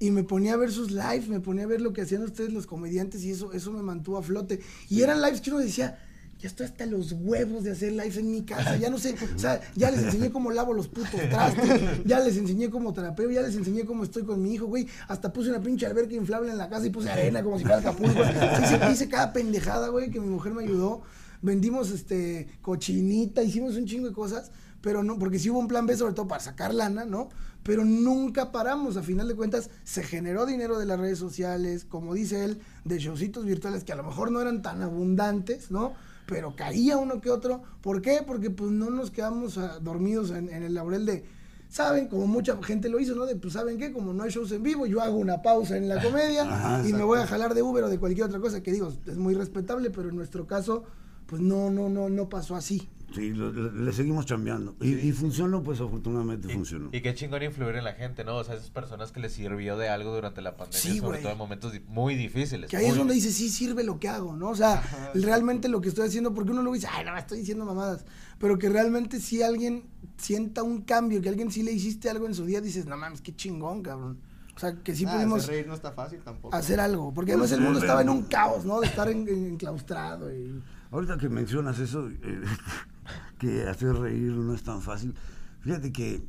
Y 0.00 0.12
me 0.12 0.22
ponía 0.22 0.54
a 0.54 0.56
ver 0.56 0.70
sus 0.70 0.92
lives, 0.92 1.28
me 1.28 1.40
ponía 1.40 1.64
a 1.64 1.66
ver 1.66 1.80
lo 1.80 1.92
que 1.92 2.02
hacían 2.02 2.22
ustedes 2.22 2.52
los 2.52 2.68
comediantes 2.68 3.24
y 3.24 3.32
eso, 3.32 3.52
eso 3.52 3.72
me 3.72 3.82
mantuvo 3.82 4.16
a 4.16 4.22
flote. 4.22 4.60
Y 4.88 5.02
eran 5.02 5.20
lives 5.20 5.40
que 5.40 5.50
uno 5.50 5.58
decía, 5.58 5.98
ya 6.38 6.48
estoy 6.48 6.66
hasta 6.66 6.86
los 6.86 7.12
huevos 7.12 7.64
de 7.64 7.72
hacer 7.72 7.92
lives 7.92 8.16
en 8.16 8.30
mi 8.30 8.42
casa, 8.42 8.76
ya 8.76 8.90
no 8.90 8.98
sé, 8.98 9.14
o 9.34 9.38
sea, 9.38 9.60
ya 9.74 9.90
les 9.90 10.02
enseñé 10.04 10.30
cómo 10.30 10.50
lavo 10.50 10.72
los 10.72 10.88
putos 10.88 11.20
trastes, 11.28 11.80
ya 12.04 12.20
les 12.20 12.36
enseñé 12.36 12.70
cómo 12.70 12.92
trapeo, 12.92 13.30
ya 13.30 13.42
les 13.42 13.56
enseñé 13.56 13.84
cómo 13.84 14.04
estoy 14.04 14.24
con 14.24 14.40
mi 14.42 14.54
hijo, 14.54 14.66
güey, 14.66 14.86
hasta 15.08 15.32
puse 15.32 15.50
una 15.50 15.60
pinche 15.60 15.86
alberca 15.86 16.14
inflable 16.14 16.50
en 16.50 16.58
la 16.58 16.68
casa 16.68 16.86
y 16.86 16.90
puse 16.90 17.10
arena 17.10 17.42
como 17.42 17.58
si 17.58 17.64
fuera 17.64 17.78
Acapulco, 17.78 18.20
hice, 18.22 18.90
hice 18.92 19.08
cada 19.08 19.32
pendejada, 19.32 19.88
güey, 19.88 20.10
que 20.10 20.20
mi 20.20 20.28
mujer 20.28 20.54
me 20.54 20.62
ayudó, 20.62 21.02
vendimos 21.42 21.90
este 21.90 22.48
cochinita, 22.62 23.42
hicimos 23.42 23.76
un 23.76 23.86
chingo 23.86 24.08
de 24.08 24.14
cosas, 24.14 24.52
pero 24.80 25.02
no, 25.02 25.18
porque 25.18 25.38
sí 25.38 25.50
hubo 25.50 25.58
un 25.58 25.68
plan 25.68 25.86
B 25.86 25.96
sobre 25.96 26.14
todo 26.14 26.28
para 26.28 26.42
sacar 26.42 26.72
lana, 26.72 27.04
¿no? 27.04 27.30
Pero 27.64 27.84
nunca 27.84 28.52
paramos, 28.52 28.96
a 28.96 29.02
final 29.02 29.28
de 29.28 29.34
cuentas 29.34 29.70
se 29.82 30.02
generó 30.02 30.46
dinero 30.46 30.78
de 30.78 30.86
las 30.86 30.98
redes 30.98 31.18
sociales, 31.18 31.84
como 31.84 32.14
dice 32.14 32.44
él, 32.44 32.60
de 32.84 32.98
showcitos 32.98 33.44
virtuales 33.44 33.84
que 33.84 33.92
a 33.92 33.96
lo 33.96 34.04
mejor 34.04 34.30
no 34.30 34.40
eran 34.40 34.62
tan 34.62 34.82
abundantes, 34.82 35.70
¿no? 35.70 35.94
Pero 36.28 36.54
caía 36.54 36.98
uno 36.98 37.20
que 37.20 37.30
otro. 37.30 37.62
¿Por 37.80 38.02
qué? 38.02 38.20
Porque 38.24 38.50
pues 38.50 38.70
no 38.70 38.90
nos 38.90 39.10
quedamos 39.10 39.56
ah, 39.56 39.78
dormidos 39.80 40.30
en, 40.30 40.50
en 40.50 40.62
el 40.62 40.74
laurel 40.74 41.06
de, 41.06 41.24
¿saben? 41.68 42.06
Como 42.08 42.26
mucha 42.26 42.62
gente 42.62 42.90
lo 42.90 43.00
hizo, 43.00 43.14
¿no? 43.14 43.24
De, 43.24 43.34
pues, 43.34 43.54
¿saben 43.54 43.78
qué? 43.78 43.92
Como 43.92 44.12
no 44.12 44.22
hay 44.22 44.30
shows 44.30 44.52
en 44.52 44.62
vivo, 44.62 44.86
yo 44.86 45.00
hago 45.00 45.16
una 45.16 45.40
pausa 45.40 45.76
en 45.76 45.88
la 45.88 46.02
comedia 46.02 46.42
Ajá, 46.42 46.86
y 46.86 46.92
me 46.92 47.02
voy 47.02 47.18
a 47.18 47.26
jalar 47.26 47.54
de 47.54 47.62
Uber 47.62 47.84
o 47.84 47.88
de 47.88 47.98
cualquier 47.98 48.26
otra 48.26 48.40
cosa 48.40 48.62
que 48.62 48.72
digo, 48.72 48.92
es 49.06 49.16
muy 49.16 49.34
respetable, 49.34 49.90
pero 49.90 50.10
en 50.10 50.16
nuestro 50.16 50.46
caso, 50.46 50.84
pues 51.28 51.40
no, 51.40 51.70
no, 51.70 51.88
no, 51.88 52.08
no 52.08 52.28
pasó 52.28 52.56
así. 52.56 52.88
Sí, 53.14 53.30
lo- 53.32 53.50
le, 53.50 53.90
seguimos 53.94 54.26
chambeando. 54.26 54.76
Y, 54.82 54.92
y 54.94 55.12
funcionó, 55.12 55.62
pues 55.62 55.80
afortunadamente 55.80 56.46
Y- 56.50 56.54
funcionó. 56.54 56.90
Y, 56.92 57.00
qué 57.00 57.14
chingón 57.14 57.42
influir 57.42 57.76
en 57.76 57.84
la 57.84 57.94
gente, 57.94 58.22
¿no? 58.22 58.36
O 58.36 58.44
sea, 58.44 58.54
esas 58.56 58.68
personas 58.70 59.12
que 59.12 59.20
les 59.20 59.32
sirvió 59.32 59.78
de 59.78 59.88
algo 59.88 60.14
durante 60.14 60.42
la 60.42 60.58
pandemia, 60.58 60.78
Sí, 60.78 60.98
sobre 60.98 61.20
todo 61.20 61.32
en 61.32 61.38
momentos 61.38 61.72
di- 61.72 61.80
muy 61.88 62.16
difíciles. 62.16 62.68
Que 62.68 62.76
ahí 62.76 62.84
es 62.86 62.96
donde 62.96 63.14
dice, 63.14 63.30
sí 63.32 63.48
sirve 63.48 63.82
lo 63.82 63.98
que 63.98 64.08
hago, 64.10 64.36
¿no? 64.36 64.50
O 64.50 64.54
sea, 64.54 64.74
Ajá, 64.74 65.10
realmente 65.14 65.68
lo 65.68 65.80
que 65.80 65.88
estoy 65.88 66.06
haciendo, 66.06 66.34
porque 66.34 66.50
uno 66.52 66.60
luego 66.60 66.74
dice, 66.74 66.88
ay, 66.90 67.04
no, 67.06 67.16
estoy 67.16 67.38
diciendo 67.38 67.64
mamadas. 67.64 68.04
Pero 68.38 68.58
que 68.58 68.68
realmente 68.68 69.20
si 69.20 69.42
alguien 69.42 69.84
sienta 70.18 70.62
un 70.62 70.82
cambio, 70.82 71.22
que 71.22 71.30
alguien 71.30 71.50
sí 71.50 71.62
le 71.62 71.72
hiciste 71.72 72.10
algo 72.10 72.26
en 72.26 72.34
su 72.34 72.44
día, 72.44 72.60
dices, 72.60 72.84
no 72.84 72.96
mames, 72.98 73.22
qué 73.22 73.34
chingón, 73.34 73.82
cabrón. 73.82 74.18
O 74.54 74.60
sea, 74.60 74.74
que 74.74 74.94
sí 74.94 75.06
Ah, 75.08 75.14
pudimos 75.14 75.38
hacer 75.44 75.54
reír 75.54 75.66
no 75.66 75.74
está 75.74 75.92
fácil 75.92 76.18
tampoco. 76.20 76.54
hacer 76.54 76.78
algo. 76.78 77.14
Porque 77.14 77.30
además 77.32 77.52
el 77.52 77.58
Sí, 77.60 77.64
mundo 77.64 77.78
estaba 77.80 78.02
en 78.02 78.08
un 78.10 78.24
caos, 78.24 78.66
¿no? 78.66 78.80
De 78.80 78.86
estar 78.88 79.08
en- 79.08 79.26
en- 79.28 79.46
enclaustrado. 79.52 80.30
Y... 80.34 80.60
Ahorita 80.90 81.18
que 81.18 81.28
mencionas 81.28 81.78
eso, 81.78 82.08
eh, 82.08 82.42
que 83.38 83.62
hacer 83.64 83.94
reír 83.94 84.32
no 84.32 84.54
es 84.54 84.62
tan 84.62 84.80
fácil. 84.82 85.14
Fíjate 85.60 85.92
que 85.92 86.22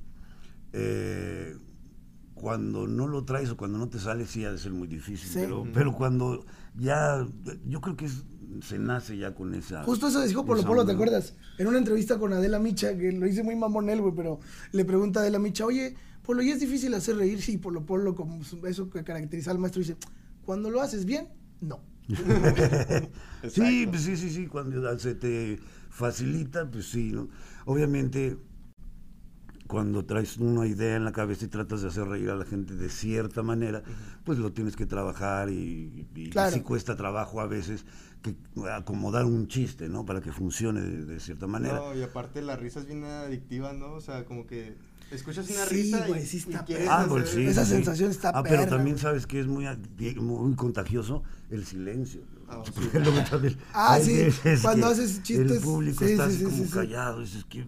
eh, 0.74 1.56
cuando 2.34 2.88
no 2.88 3.08
lo 3.08 3.26
traes 3.26 3.50
o 3.50 3.58
cuando 3.58 3.78
no 3.78 3.90
te 3.90 4.00
sale, 4.00 4.26
sí 4.26 4.46
ha 4.46 4.52
de 4.52 4.58
ser 4.58 4.72
muy 4.72 4.88
difícil. 4.88 5.30
Sí. 5.30 5.40
Pero, 5.42 5.66
pero 5.74 5.94
cuando 5.94 6.46
ya, 6.78 7.26
yo 7.66 7.82
creo 7.82 7.96
que 7.98 8.06
es- 8.06 8.24
se 8.64 8.80
nace 8.80 9.16
ya 9.18 9.36
con 9.36 9.54
esa. 9.54 9.84
Justo 9.84 10.08
eso 10.08 10.22
dijo 10.26 10.44
Polo 10.46 10.64
Polo, 10.64 10.84
¿te 10.86 10.92
acuerdas? 10.94 11.36
En 11.60 11.68
una 11.68 11.78
entrevista 11.78 12.18
con 12.18 12.34
Adela 12.34 12.58
Micha, 12.60 12.98
que 12.98 13.12
lo 13.12 13.28
hice 13.28 13.44
muy 13.44 13.56
mamón 13.56 13.90
él, 13.90 14.02
güey, 14.02 14.14
pero 14.16 14.40
le 14.72 14.86
pregunta 14.86 15.20
a 15.20 15.24
Adela 15.24 15.38
Micha, 15.40 15.66
oye, 15.66 15.96
Polo, 16.24 16.42
¿y 16.42 16.50
es 16.50 16.60
difícil 16.60 16.94
hacer 16.96 17.16
reír? 17.18 17.42
Sí, 17.42 17.58
Polo 17.58 17.86
Polo, 17.86 18.16
como 18.16 18.40
eso 18.68 18.90
que 18.90 19.04
caracteriza 19.04 19.52
al 19.52 19.60
maestro, 19.60 19.82
dice, 19.82 19.98
cuando 20.46 20.70
lo 20.72 20.82
haces 20.82 21.06
bien, 21.06 21.28
no. 21.62 21.80
Sí, 23.48 23.88
pues 23.90 24.04
sí, 24.04 24.18
sí, 24.18 24.30
sí, 24.30 24.48
cuando 24.48 24.98
se 25.00 25.16
te 25.16 25.60
facilita, 25.90 26.70
pues 26.70 26.88
sí, 26.90 27.12
¿no? 27.12 27.30
Obviamente, 27.66 28.38
cuando 29.68 30.04
traes 30.04 30.38
una 30.38 30.66
idea 30.66 30.96
en 30.96 31.06
la 31.06 31.12
cabeza 31.12 31.46
y 31.46 31.48
tratas 31.48 31.82
de 31.84 31.90
hacer 31.90 32.08
reír 32.08 32.30
a 32.32 32.36
la 32.36 32.46
gente 32.46 32.76
de 32.76 32.90
cierta 32.90 33.44
manera, 33.44 33.84
pues 34.24 34.40
lo 34.40 34.52
tienes 34.52 34.76
que 34.76 34.88
trabajar 34.88 35.50
y, 35.52 36.08
y 36.16 36.30
Claro. 36.30 36.52
sí 36.52 36.62
cuesta 36.62 36.96
trabajo 36.96 37.40
a 37.40 37.46
veces 37.46 37.86
que 38.24 38.36
acomodar 38.72 39.26
un 39.26 39.48
chiste, 39.48 39.88
¿no? 39.88 40.06
Para 40.06 40.22
que 40.22 40.32
funcione 40.32 40.82
de, 40.82 41.06
de 41.06 41.20
cierta 41.20 41.46
manera. 41.46 41.80
No, 41.80 41.94
y 41.96 42.02
aparte 42.04 42.42
la 42.42 42.56
risa 42.56 42.80
es 42.80 42.86
bien 42.86 43.04
adictiva, 43.04 43.74
¿no? 43.74 43.94
O 43.94 44.02
sea, 44.02 44.26
como 44.26 44.46
que 44.48 44.78
escuchas 45.16 45.50
una 45.50 45.66
Sí, 45.66 45.76
risa 45.76 46.06
y, 46.06 46.08
güey, 46.10 46.26
sí 46.26 46.38
y 46.38 46.40
está 46.40 46.66
quieres 46.66 46.88
Ah, 46.90 46.98
hacer- 47.00 47.10
pues 47.10 47.30
sí, 47.30 47.46
Esa 47.46 47.66
sí. 47.66 47.72
sensación 47.72 48.12
está 48.12 48.30
Ah, 48.30 48.44
pero 48.44 48.68
también 48.68 48.96
güey. 48.96 49.02
sabes 49.02 49.26
que 49.28 49.40
es 49.40 49.48
muy, 49.48 49.66
muy 50.18 50.56
contagioso 50.56 51.24
el 51.50 51.66
silencio. 51.66 52.22
Ah, 52.48 52.64
sí. 53.44 53.58
Ah, 53.74 54.00
sí, 54.02 54.28
cuando 54.62 54.88
haces 54.88 55.22
chistes, 55.22 55.52
El 55.52 55.60
público 55.62 56.04
sí, 56.04 56.12
está 56.12 56.26
sí, 56.26 56.30
así 56.30 56.38
sí, 56.40 56.44
como 56.46 56.58
sí, 56.58 56.66
sí. 56.66 56.72
callado. 56.74 57.22
dices 57.22 57.46
que- 57.46 57.68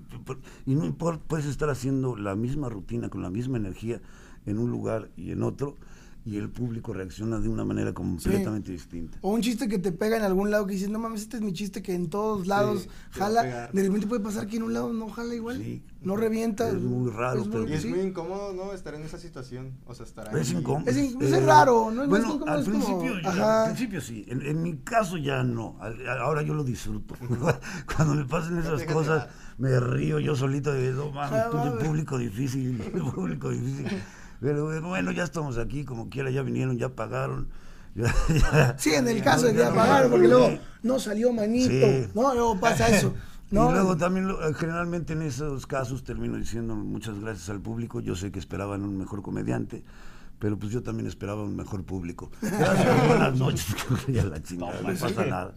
y 0.66 0.76
no 0.76 0.86
importa, 0.86 1.24
puedes 1.28 1.46
estar 1.46 1.70
haciendo 1.70 2.16
la 2.16 2.36
misma 2.36 2.70
rutina 2.70 3.10
con 3.10 3.22
la 3.22 3.30
misma 3.30 3.58
energía 3.58 4.02
en 4.46 4.58
un 4.58 4.72
lugar 4.72 5.10
y 5.16 5.32
en 5.32 5.44
otro, 5.44 5.78
y 6.24 6.38
el 6.38 6.50
público 6.50 6.94
reacciona 6.94 7.40
de 7.40 7.50
una 7.50 7.66
manera 7.66 7.94
completamente 7.94 8.72
distinta. 8.72 9.18
O 9.22 9.32
un 9.32 9.42
chiste 9.42 9.68
que 9.68 9.80
te 9.80 9.92
pega 9.92 10.18
en 10.18 10.24
algún 10.24 10.52
lado 10.52 10.68
que 10.68 10.74
dices, 10.74 10.90
no 10.90 11.00
mames, 11.00 11.22
este 11.22 11.38
es 11.38 11.44
mi 11.44 11.52
chiste 11.52 11.82
que 11.82 11.96
en 11.96 12.10
todos 12.10 12.46
lados 12.46 12.88
jala. 13.12 13.70
De 13.74 13.84
repente 13.84 14.06
puede 14.08 14.22
pasar 14.22 14.46
que 14.48 14.58
en 14.58 14.64
un 14.64 14.74
lado 14.74 14.94
no 14.94 15.10
jala 15.10 15.34
igual. 15.34 15.58
Sí. 15.58 15.84
No 16.04 16.16
revienta. 16.16 16.68
Es 16.70 16.82
muy 16.82 17.10
raro, 17.12 17.44
pero- 17.52 17.68
Y 17.68 17.74
es 17.74 17.82
sí. 17.84 17.88
muy 17.90 18.00
incómodo, 18.02 18.54
¿no? 18.54 18.74
Estar 18.74 18.94
en 18.96 19.04
esa 19.04 19.18
situación. 19.20 19.72
O 19.86 19.94
sea, 19.96 20.06
estar 20.06 20.30
ahí. 20.30 20.42
Es 20.42 20.52
incómodo. 20.52 20.90
Es 20.90 20.98
in- 20.98 21.22
es 21.22 21.44
raro, 21.44 21.92
¿no? 21.92 22.04
Es 22.04 22.10
Bueno, 22.10 22.40
al 22.48 22.60
es 22.62 22.70
como- 22.70 23.00
principio, 23.00 23.30
ajá. 23.30 23.64
al 23.66 23.74
principio 23.74 24.02
sí. 24.02 24.26
En, 24.28 24.42
en 24.44 24.62
mi 24.64 24.78
caso 24.78 25.18
ya 25.18 25.44
no. 25.44 25.78
Al- 25.80 26.08
Ahora 26.20 26.42
yo 26.44 26.54
lo 26.54 26.64
disfruto. 26.64 27.16
Cuando 27.96 28.16
me 28.16 28.26
pasan 28.26 28.58
esas 28.60 28.84
cosas, 28.84 29.28
me 29.58 29.80
río 29.80 30.20
yo 30.20 30.36
solito 30.36 30.72
de 30.72 30.92
no 30.92 31.12
mames, 31.12 31.40
Ah, 31.40 31.50
tuve 31.52 31.66
mames. 31.70 31.84
público 31.88 32.18
difícil, 32.18 32.78
público 33.16 33.50
difícil. 33.50 33.88
Pero 34.42 34.74
eh, 34.76 34.82
bueno, 34.82 35.12
ya 35.12 35.24
estamos 35.24 35.58
aquí, 35.58 35.86
como 35.86 36.10
quiera, 36.10 36.30
ya 36.32 36.42
vinieron, 36.42 36.78
ya 36.78 36.90
pagaron. 36.90 37.48
ya- 37.96 38.14
ya- 38.28 38.76
Sí, 38.78 38.94
en 38.94 39.08
el 39.08 39.22
caso 39.24 39.46
de 39.46 39.54
que 39.54 39.60
ya 39.60 39.64
ya 39.66 39.70
no- 39.70 39.76
pagaron, 39.78 40.12
porque 40.12 40.28
luego 40.28 40.50
no 40.84 41.00
salió 41.00 41.32
manito. 41.32 41.70
Sí. 41.72 42.08
No, 42.14 42.34
luego 42.34 42.60
pasa 42.60 42.90
eso. 42.90 43.14
No, 43.52 43.70
Y 43.70 43.74
luego 43.74 43.98
también, 43.98 44.30
eh, 44.30 44.54
generalmente 44.56 45.12
en 45.12 45.24
esos 45.24 45.68
casos 45.68 46.06
termino 46.06 46.38
diciendo 46.38 46.74
muchas 46.74 47.20
gracias 47.20 47.50
al 47.50 47.60
público. 47.60 48.00
Yo 48.00 48.16
sé 48.16 48.32
que 48.32 48.40
esperaban 48.40 48.82
un 48.84 48.98
mejor 48.98 49.22
comediante, 49.22 49.84
pero 50.40 50.58
pues 50.58 50.72
yo 50.72 50.82
también 50.84 51.06
esperaba 51.06 51.44
un 51.44 51.58
mejor 51.58 51.84
público. 51.84 52.32
Gracias, 52.42 53.08
buenas 53.10 53.38
noches. 53.38 53.66
ya 54.08 54.24
la 54.24 54.42
chingada, 54.42 54.80
no, 54.82 54.88
pasa 54.98 55.26
nada. 55.26 55.54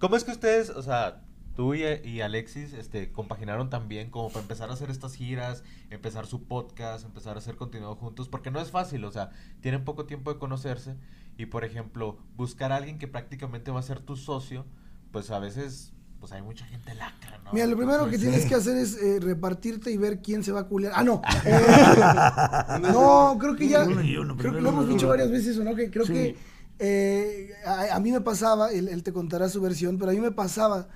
¿Cómo 0.00 0.16
es 0.16 0.24
que 0.24 0.32
ustedes, 0.32 0.70
o 0.70 0.82
sea, 0.82 1.20
tú 1.58 1.74
y, 1.74 1.82
y 2.04 2.20
Alexis, 2.20 2.72
este, 2.72 3.10
compaginaron 3.10 3.68
también 3.68 4.10
como 4.10 4.28
para 4.28 4.42
empezar 4.42 4.70
a 4.70 4.74
hacer 4.74 4.90
estas 4.90 5.16
giras, 5.16 5.64
empezar 5.90 6.24
su 6.24 6.44
podcast, 6.44 7.04
empezar 7.04 7.34
a 7.34 7.38
hacer 7.40 7.56
contenido 7.56 7.96
juntos? 7.96 8.28
Porque 8.28 8.52
no 8.52 8.60
es 8.60 8.70
fácil, 8.70 9.04
o 9.04 9.10
sea, 9.10 9.30
tienen 9.60 9.84
poco 9.84 10.06
tiempo 10.06 10.32
de 10.32 10.38
conocerse 10.38 10.94
y, 11.36 11.46
por 11.46 11.64
ejemplo, 11.64 12.16
buscar 12.36 12.70
a 12.70 12.76
alguien 12.76 12.96
que 13.00 13.08
prácticamente 13.08 13.72
va 13.72 13.80
a 13.80 13.82
ser 13.82 13.98
tu 13.98 14.14
socio, 14.14 14.66
pues 15.10 15.32
a 15.32 15.40
veces 15.40 15.92
pues 16.20 16.30
hay 16.30 16.42
mucha 16.42 16.64
gente 16.64 16.94
lacra, 16.94 17.38
¿no? 17.44 17.52
Mira, 17.52 17.66
lo 17.66 17.76
primero 17.76 18.08
que 18.08 18.18
tienes 18.18 18.46
que 18.46 18.54
hacer 18.54 18.76
es 18.76 18.96
eh, 19.02 19.18
repartirte 19.20 19.90
y 19.90 19.96
ver 19.96 20.22
quién 20.22 20.44
se 20.44 20.52
va 20.52 20.60
a 20.60 20.64
culear. 20.68 20.92
Ah, 20.94 21.02
no. 21.02 21.22
Eh, 21.44 22.80
no, 22.92 23.36
creo 23.40 23.56
que 23.56 23.68
ya. 23.68 23.82
Uno 23.84 24.00
y 24.02 24.16
uno, 24.16 24.36
creo 24.36 24.52
que 24.54 24.60
lo 24.60 24.68
hemos 24.68 24.88
dicho 24.88 25.08
varias 25.08 25.28
veces, 25.30 25.58
¿o 25.58 25.64
no? 25.64 25.74
Que 25.74 25.90
creo 25.90 26.06
Sí. 26.06 26.12
que 26.12 26.36
eh, 26.78 27.50
a, 27.66 27.96
a 27.96 28.00
mí 28.00 28.12
me 28.12 28.20
pasaba, 28.20 28.70
él, 28.70 28.86
él 28.88 29.02
te 29.02 29.12
contará 29.12 29.48
su 29.48 29.60
versión, 29.60 29.98
pero 29.98 30.12
a 30.12 30.14
mí 30.14 30.20
me 30.20 30.30
pasaba 30.30 30.88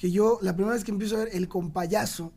que 0.00 0.10
yo, 0.10 0.38
la 0.40 0.54
primera 0.54 0.74
vez 0.76 0.82
que 0.82 0.92
empiezo 0.92 1.16
a 1.16 1.24
ver 1.24 1.28
el 1.34 1.46
compayazo, 1.46 2.32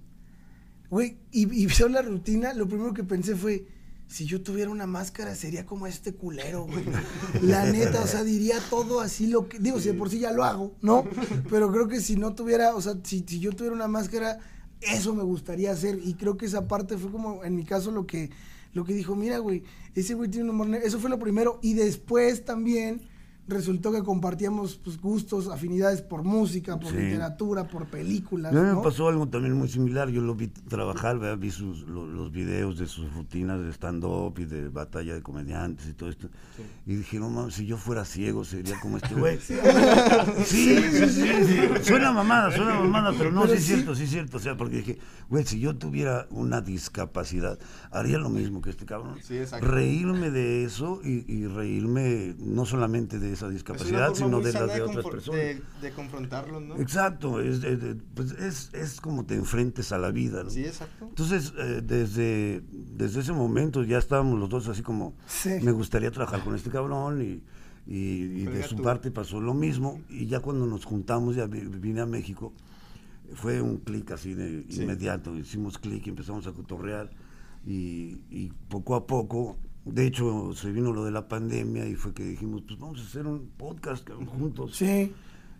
güey, 0.90 1.18
y, 1.32 1.44
y 1.64 1.66
veo 1.80 1.88
la 1.88 2.02
rutina, 2.02 2.54
lo 2.54 2.68
primero 2.68 2.94
que 2.94 3.06
pensé 3.06 3.38
fue. 3.38 3.66
Si 4.06 4.26
yo 4.26 4.44
tuviera 4.44 4.70
una 4.70 4.86
máscara 4.86 5.34
sería 5.34 5.66
como 5.66 5.88
este 5.88 6.14
culero, 6.14 6.66
güey. 6.66 6.84
La 7.42 7.72
neta, 7.72 8.04
o 8.04 8.06
sea, 8.06 8.24
diría 8.24 8.58
todo 8.70 9.00
así 9.00 9.28
lo 9.28 9.48
que... 9.48 9.60
Digo, 9.60 9.80
si 9.80 9.88
de 9.88 9.94
por 9.94 10.10
sí 10.10 10.20
ya 10.20 10.32
lo 10.32 10.44
hago, 10.44 10.76
¿no? 10.82 11.06
Pero 11.50 11.72
creo 11.72 11.88
que 11.88 12.02
si 12.02 12.18
no 12.18 12.36
tuviera, 12.36 12.76
o 12.76 12.82
sea, 12.82 12.98
si, 13.02 13.24
si 13.26 13.40
yo 13.40 13.54
tuviera 13.54 13.74
una 13.74 13.88
máscara, 13.88 14.40
eso 14.82 15.16
me 15.16 15.24
gustaría 15.24 15.72
hacer. 15.72 16.00
Y 16.04 16.16
creo 16.16 16.36
que 16.36 16.46
esa 16.46 16.68
parte 16.68 16.98
fue 16.98 17.12
como, 17.12 17.46
en 17.46 17.56
mi 17.56 17.64
caso, 17.64 17.92
lo 17.92 18.06
que, 18.06 18.30
lo 18.74 18.84
que 18.84 18.94
dijo, 18.94 19.16
mira, 19.16 19.40
güey, 19.40 19.64
ese 19.96 20.14
güey 20.16 20.30
tiene 20.30 20.44
un 20.44 20.56
humor 20.56 20.68
negro. 20.68 20.86
Eso 20.86 21.00
fue 21.00 21.10
lo 21.10 21.18
primero. 21.18 21.60
Y 21.64 21.74
después 21.76 22.44
también 22.44 23.02
resultó 23.48 23.92
que 23.92 24.02
compartíamos 24.04 24.76
pues, 24.84 25.00
gustos, 25.02 25.48
afinidades 25.50 26.02
por 26.02 26.24
música, 26.24 26.80
por 26.80 26.92
Sí. 26.92 26.98
literatura, 26.98 27.68
por 27.68 27.86
películas, 27.88 28.54
a 28.54 28.56
mí 28.56 28.68
¿no? 28.70 28.78
me 28.78 28.84
pasó 28.84 29.08
algo 29.10 29.28
también 29.28 29.54
muy 29.54 29.68
similar. 29.68 30.10
Yo 30.10 30.22
lo 30.22 30.34
vi 30.36 30.48
trabajar, 30.48 31.20
¿verdad? 31.20 31.38
vi 31.38 31.52
sus, 31.52 31.82
lo- 31.82 32.08
los 32.08 32.32
videos 32.32 32.78
de 32.78 32.88
sus 32.88 33.14
rutinas 33.14 33.62
de 33.62 33.70
stand-up 33.74 34.34
y 34.40 34.46
de 34.46 34.70
batalla 34.70 35.14
de 35.14 35.22
comediantes 35.22 35.88
y 35.88 35.94
todo 35.94 36.10
esto. 36.10 36.30
Y 36.86 36.96
dije, 36.96 37.20
no 37.20 37.30
mames, 37.30 37.56
si 37.56 37.66
yo 37.66 37.78
fuera 37.78 38.06
ciego 38.06 38.46
sería 38.46 38.80
como 38.80 38.98
este 38.98 39.14
güey. 39.16 39.38
sí, 40.46 40.78
sí, 40.92 41.10
sí, 41.10 41.32
sí. 41.46 41.60
Suena 41.84 42.12
mamada, 42.12 42.52
suena 42.56 42.76
mamada, 42.80 43.14
pero 43.18 43.32
no, 43.32 43.42
Pero 43.42 43.54
sí 43.54 43.58
es 43.60 43.64
sí. 43.66 43.74
cierto, 43.74 43.96
sí 43.96 44.04
es 44.04 44.10
cierto. 44.10 44.38
O 44.38 44.40
sea, 44.40 44.56
porque 44.58 44.78
dije, 44.78 45.00
güey, 45.30 45.44
si 45.46 45.60
yo 45.60 45.76
tuviera 45.76 46.28
una 46.32 46.62
discapacidad, 46.62 47.60
haría 47.92 48.18
lo 48.18 48.30
mismo 48.30 48.62
que 48.62 48.70
este 48.70 48.86
cabrón. 48.86 49.18
Sí, 49.22 49.38
exacto. 49.38 49.68
Reírme 49.68 50.32
de 50.32 50.64
eso 50.64 51.02
y, 51.04 51.26
y 51.32 51.48
reírme 51.48 52.36
no 52.40 52.66
solamente 52.66 53.20
de 53.20 53.33
esa 53.34 53.50
discapacidad, 53.50 54.14
sino 54.14 54.40
de 54.40 54.54
la 54.54 54.66
de 54.68 54.82
otras 54.82 55.06
personas. 55.06 55.42
De, 55.42 55.62
de 55.82 55.92
confrontarlo, 55.92 56.60
¿no? 56.60 56.76
Exacto, 56.78 57.42
es, 57.42 57.62
de- 57.62 57.96
pues 58.16 58.32
es, 58.34 58.70
es 58.74 59.02
como 59.02 59.26
te 59.26 59.36
enfrentes 59.36 59.92
a 59.92 59.98
la 59.98 60.12
vida. 60.12 60.44
¿no? 60.44 60.50
Sí, 60.50 60.64
exacto. 60.66 61.06
Entonces, 61.10 61.54
eh, 61.58 61.82
desde, 61.84 62.64
desde 62.72 63.20
ese 63.22 63.34
momento 63.34 63.84
ya 63.84 63.98
estábamos 63.98 64.40
los 64.40 64.50
dos 64.50 64.68
así 64.68 64.82
como, 64.82 65.16
Sí. 65.28 65.50
me 65.62 65.72
gustaría 65.72 66.12
trabajar 66.12 66.44
con 66.44 66.56
este 66.56 66.70
cabrón 66.70 67.22
y, 67.22 67.42
y- 67.86 68.42
y 68.42 68.46
de 68.46 68.64
su 68.64 68.76
tú. 68.78 68.84
parte 68.84 69.12
pasó 69.12 69.42
lo 69.42 69.54
mismo. 69.54 70.00
Y 70.10 70.28
ya 70.28 70.40
cuando 70.40 70.66
nos 70.66 70.86
juntamos, 70.86 71.36
ya 71.36 71.48
vi- 71.48 71.62
vine 71.68 72.02
a 72.02 72.06
México, 72.06 72.54
fue 73.36 73.62
un 73.62 73.78
clic 73.78 74.12
así 74.12 74.34
de 74.34 74.66
Sí. 74.70 74.84
inmediato. 74.84 75.36
Hicimos 75.36 75.78
clic 75.80 76.06
y 76.08 76.10
empezamos 76.10 76.46
a 76.48 76.52
cotorrear 76.52 77.10
y, 77.66 78.22
y 78.30 78.52
poco 78.70 78.96
a 78.96 79.06
poco... 79.08 79.58
De 79.86 80.08
hecho, 80.08 80.54
se 80.54 80.72
vino 80.72 80.94
lo 80.94 81.04
de 81.04 81.12
la 81.12 81.28
pandemia 81.28 81.86
y 81.86 81.96
fue 81.96 82.14
que 82.14 82.24
dijimos, 82.24 82.62
pues 82.66 82.80
vamos 82.80 83.00
a 83.00 83.04
hacer 83.04 83.28
un 83.28 83.50
podcast 83.58 84.08
juntos. 84.38 84.76
Sí. 84.76 85.14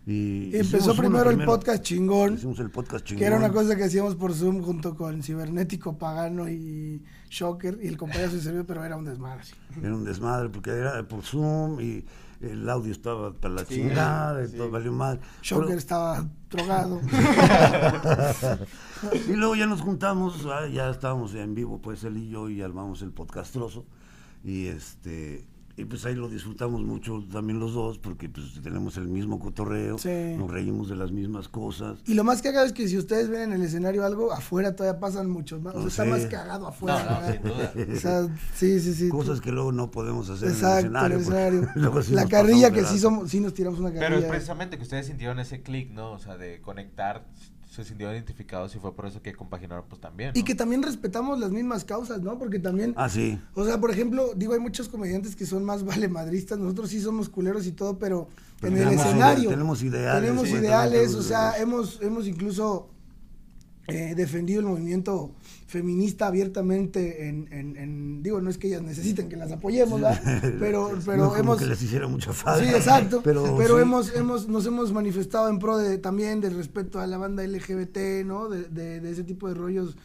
Y 0.06 0.54
Empezó 0.56 0.94
primero 0.94 1.30
el 1.30 1.44
podcast 1.44 1.82
chingón. 1.82 2.34
Hicimos 2.34 2.58
el 2.60 2.70
podcast 2.70 3.04
chingón. 3.06 3.20
Que 3.20 3.26
era 3.26 3.36
una 3.36 3.50
cosa 3.52 3.74
que 3.76 3.84
hacíamos 3.84 4.16
por 4.16 4.34
Zoom 4.34 4.62
junto 4.62 4.94
con 4.94 5.22
Cibernético 5.22 5.96
Pagano 5.96 6.48
y 6.48 7.02
Shocker 7.30 7.78
y 7.82 7.86
el 7.88 7.96
compañero 7.96 8.30
se 8.30 8.40
sirvió, 8.40 8.66
pero 8.66 8.84
era 8.84 8.96
un 8.96 9.04
desmadre. 9.06 9.44
sí. 9.44 9.54
Era 9.82 9.94
un 9.94 10.04
desmadre 10.04 10.48
porque 10.50 10.70
era 10.70 11.06
por 11.08 11.22
Zoom 11.22 11.80
y 11.80 12.04
el 12.40 12.68
audio 12.68 12.92
estaba 12.92 13.32
para 13.32 13.54
la 13.54 13.64
Sí, 13.64 13.76
chingada 13.76 14.44
y 14.44 14.48
sí. 14.48 14.56
todo 14.58 14.70
valió 14.70 14.92
mal. 14.92 15.20
Shocker 15.42 15.66
Pero- 15.68 15.78
estaba 15.78 16.26
drogado. 16.50 17.00
y 19.28 19.32
luego 19.32 19.54
ya 19.56 19.66
nos 19.66 19.80
juntamos, 19.80 20.46
ah, 20.46 20.66
ya 20.68 20.90
estábamos 20.90 21.34
en 21.34 21.54
vivo, 21.54 21.80
pues 21.80 22.04
él 22.04 22.18
y 22.18 22.28
yo, 22.28 22.48
y 22.50 22.60
armamos 22.62 23.00
el 23.02 23.12
podcastroso. 23.12 23.86
Y 24.44 24.66
este 24.66 25.46
y 25.76 25.84
pues 25.86 26.04
ahí 26.06 26.14
lo 26.14 26.28
disfrutamos 26.28 26.82
mucho 26.82 27.24
también 27.32 27.58
los 27.58 27.74
dos, 27.74 27.98
porque 27.98 28.28
pues 28.28 28.60
tenemos 28.62 28.96
el 28.96 29.08
mismo 29.08 29.40
cotorreo, 29.40 29.98
Sí. 29.98 30.08
nos 30.38 30.48
reímos 30.48 30.88
de 30.88 30.94
las 30.94 31.10
mismas 31.10 31.48
cosas. 31.48 31.98
Y 32.06 32.14
lo 32.14 32.22
más 32.22 32.42
cagado 32.42 32.64
es 32.64 32.72
que 32.72 32.86
si 32.86 32.96
ustedes 32.96 33.28
ven 33.28 33.40
en 33.42 33.52
el 33.54 33.62
escenario 33.62 34.04
algo, 34.04 34.32
afuera 34.32 34.76
todavía 34.76 35.00
pasan 35.00 35.28
muchos 35.28 35.60
más. 35.62 35.74
O 35.74 35.80
sea, 35.90 36.04
está 36.04 36.04
más 36.04 36.26
cagado 36.26 36.68
afuera. 36.68 37.02
No, 37.02 37.10
no, 37.10 37.20
¿verdad? 37.20 37.72
sin 37.74 37.82
duda. 37.88 37.92
O 37.92 37.96
sea, 37.98 38.36
sí, 38.54 38.78
sí, 38.78 38.94
sí. 38.94 39.08
Cosas 39.08 39.40
que 39.40 39.50
luego 39.50 39.72
no 39.72 39.90
podemos 39.90 40.30
hacer 40.30 40.50
Exacto, 40.50 40.86
en 40.86 40.94
el 40.94 41.12
escenario. 41.12 41.18
el 41.18 41.24
porque 41.24 41.38
escenario. 41.48 41.70
luego 41.82 42.02
sí 42.04 42.12
la 42.12 42.28
carrilla 42.28 42.70
que 42.70 42.84
sí 42.84 42.98
somos, 43.00 43.28
sí 43.32 43.40
nos 43.40 43.52
tiramos 43.52 43.80
una 43.80 43.88
Pero 43.90 44.02
es 44.04 44.10
carrilla. 44.10 44.28
precisamente 44.28 44.76
que 44.76 44.84
ustedes 44.84 45.06
sintieron 45.06 45.40
ese 45.40 45.62
click, 45.62 45.90
¿no? 45.90 46.12
O 46.12 46.20
sea, 46.20 46.36
de 46.36 46.60
conectar, 46.60 47.26
se 47.74 47.84
sintieron 47.84 48.14
identificados 48.14 48.74
y 48.76 48.78
fue 48.78 48.94
por 48.94 49.06
eso 49.06 49.20
que 49.20 49.32
compaginaron 49.34 49.84
pues 49.88 50.00
también. 50.00 50.30
Y 50.34 50.44
que 50.44 50.54
también 50.54 50.82
respetamos 50.82 51.38
las 51.40 51.50
mismas 51.50 51.84
causas, 51.84 52.20
¿no? 52.22 52.38
Porque 52.38 52.58
también, 52.58 52.94
Ah, 52.96 53.08
sí. 53.08 53.38
o 53.54 53.64
sea, 53.64 53.80
por 53.80 53.90
ejemplo, 53.90 54.32
digo, 54.36 54.52
hay 54.54 54.60
muchos 54.60 54.88
comediantes 54.88 55.34
que 55.34 55.44
son 55.46 55.64
más 55.64 55.84
valemadristas, 55.84 56.58
nosotros 56.58 56.90
sí 56.90 57.00
somos 57.00 57.28
culeros 57.28 57.66
y 57.66 57.72
todo, 57.72 57.98
pero, 57.98 58.28
Pero 58.60 58.76
en 58.76 58.82
el 58.88 58.94
escenario 58.94 59.44
ide- 59.44 59.50
tenemos 59.50 59.82
ideales, 59.82 60.20
tenemos 60.22 60.48
sí, 60.48 60.54
ideales, 60.54 61.00
tenemos 61.00 61.14
o 61.16 61.22
sea, 61.28 61.58
hemos, 61.58 62.00
hemos 62.02 62.26
incluso 62.28 62.88
eh, 63.88 64.14
defendido 64.16 64.60
el 64.60 64.66
movimiento 64.66 65.32
feminista 65.66 66.26
abiertamente 66.28 67.28
en, 67.28 67.48
en- 67.52 67.76
en- 67.76 68.22
digo, 68.22 68.40
no 68.40 68.48
es 68.48 68.56
que 68.58 68.68
ellas 68.68 68.82
necesiten 68.82 69.28
que 69.28 69.36
las 69.36 69.50
apoyemos, 69.52 70.00
¿verdad? 70.00 70.20
Pero, 70.58 70.90
pero 71.04 71.26
No 71.26 71.36
hemos... 71.36 71.58
que 71.58 71.66
les 71.66 71.82
hiciera 71.82 72.06
mucha 72.08 72.32
falta. 72.32 72.64
Sí, 72.64 72.70
exacto. 72.74 73.20
Pero, 73.24 73.56
Pero, 73.58 73.76
sí. 73.76 73.82
hemos, 73.82 74.14
hemos, 74.14 74.48
nos 74.48 74.64
hemos 74.66 74.92
manifestado 74.92 75.48
en 75.48 75.58
pro 75.58 75.76
de 75.76 75.98
también 75.98 76.40
del 76.40 76.56
respeto 76.56 77.00
a 77.00 77.06
la 77.06 77.18
banda 77.18 77.46
LGBT, 77.46 78.24
¿no? 78.24 78.48
De, 78.48 78.64
de, 78.64 79.00
de 79.00 79.10
ese 79.10 79.24
tipo 79.24 79.48
de 79.48 79.54
rollos 79.54 79.96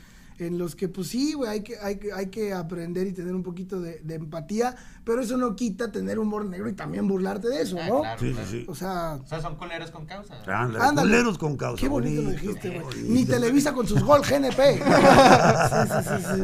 en 0.47 0.57
los 0.57 0.75
que, 0.75 0.87
pues 0.89 1.07
sí, 1.07 1.33
güey, 1.33 1.49
hay 1.49 1.61
que, 1.63 1.77
hay, 1.79 1.97
que, 1.97 2.11
hay 2.13 2.27
que 2.27 2.53
aprender 2.53 3.07
y 3.07 3.13
tener 3.13 3.33
un 3.35 3.43
poquito 3.43 3.79
de, 3.81 3.99
de 3.99 4.15
empatía, 4.15 4.75
pero 5.03 5.21
eso 5.21 5.37
no 5.37 5.55
quita 5.55 5.91
tener 5.91 6.17
humor 6.19 6.45
negro 6.45 6.69
y 6.69 6.73
también 6.73 7.07
burlarte 7.07 7.49
de 7.49 7.61
eso, 7.61 7.77
Ah, 7.81 7.87
¿no? 7.87 8.01
claro, 8.01 8.19
Sí, 8.19 8.27
sí, 8.27 8.33
claro. 8.33 8.49
sí. 8.49 8.65
O 8.67 8.75
sea, 8.75 9.13
O 9.23 9.27
sea, 9.27 9.41
son 9.41 9.55
culeros 9.57 9.91
con 9.91 10.05
causa. 10.05 10.35
Ándale, 10.47 10.83
Ándale. 10.83 11.09
culeros 11.09 11.37
con 11.37 11.57
causa. 11.57 11.79
qué 11.81 11.87
bonito, 11.87 12.21
lo 12.21 12.29
bonito, 12.29 12.41
dijiste, 12.47 12.79
güey. 12.79 13.03
Ni 13.09 13.25
Televisa 13.25 13.73
con 13.73 13.87
sus 13.87 14.03
gol 14.03 14.21
GNP. 14.21 14.57
sí, 14.79 15.87
sí, 15.87 16.03
sí, 16.09 16.23
sí. 16.35 16.43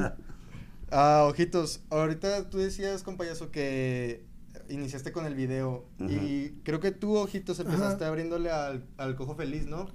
Ah, 0.91 1.25
ojitos, 1.29 1.81
ahorita 1.89 2.49
tú 2.49 2.57
decías, 2.59 3.01
compayazo, 3.03 3.51
que 3.51 4.25
iniciaste 4.69 5.11
con 5.11 5.25
el 5.25 5.35
video 5.35 5.87
y 5.99 6.49
creo 6.63 6.79
que 6.79 6.91
tú, 6.91 7.15
ojitos, 7.17 7.59
empezaste 7.59 8.03
Ajá. 8.03 8.07
abriéndole 8.07 8.49
al, 8.51 8.85
al 8.97 9.15
cojo 9.15 9.35
feliz, 9.35 9.67
¿no? 9.67 9.87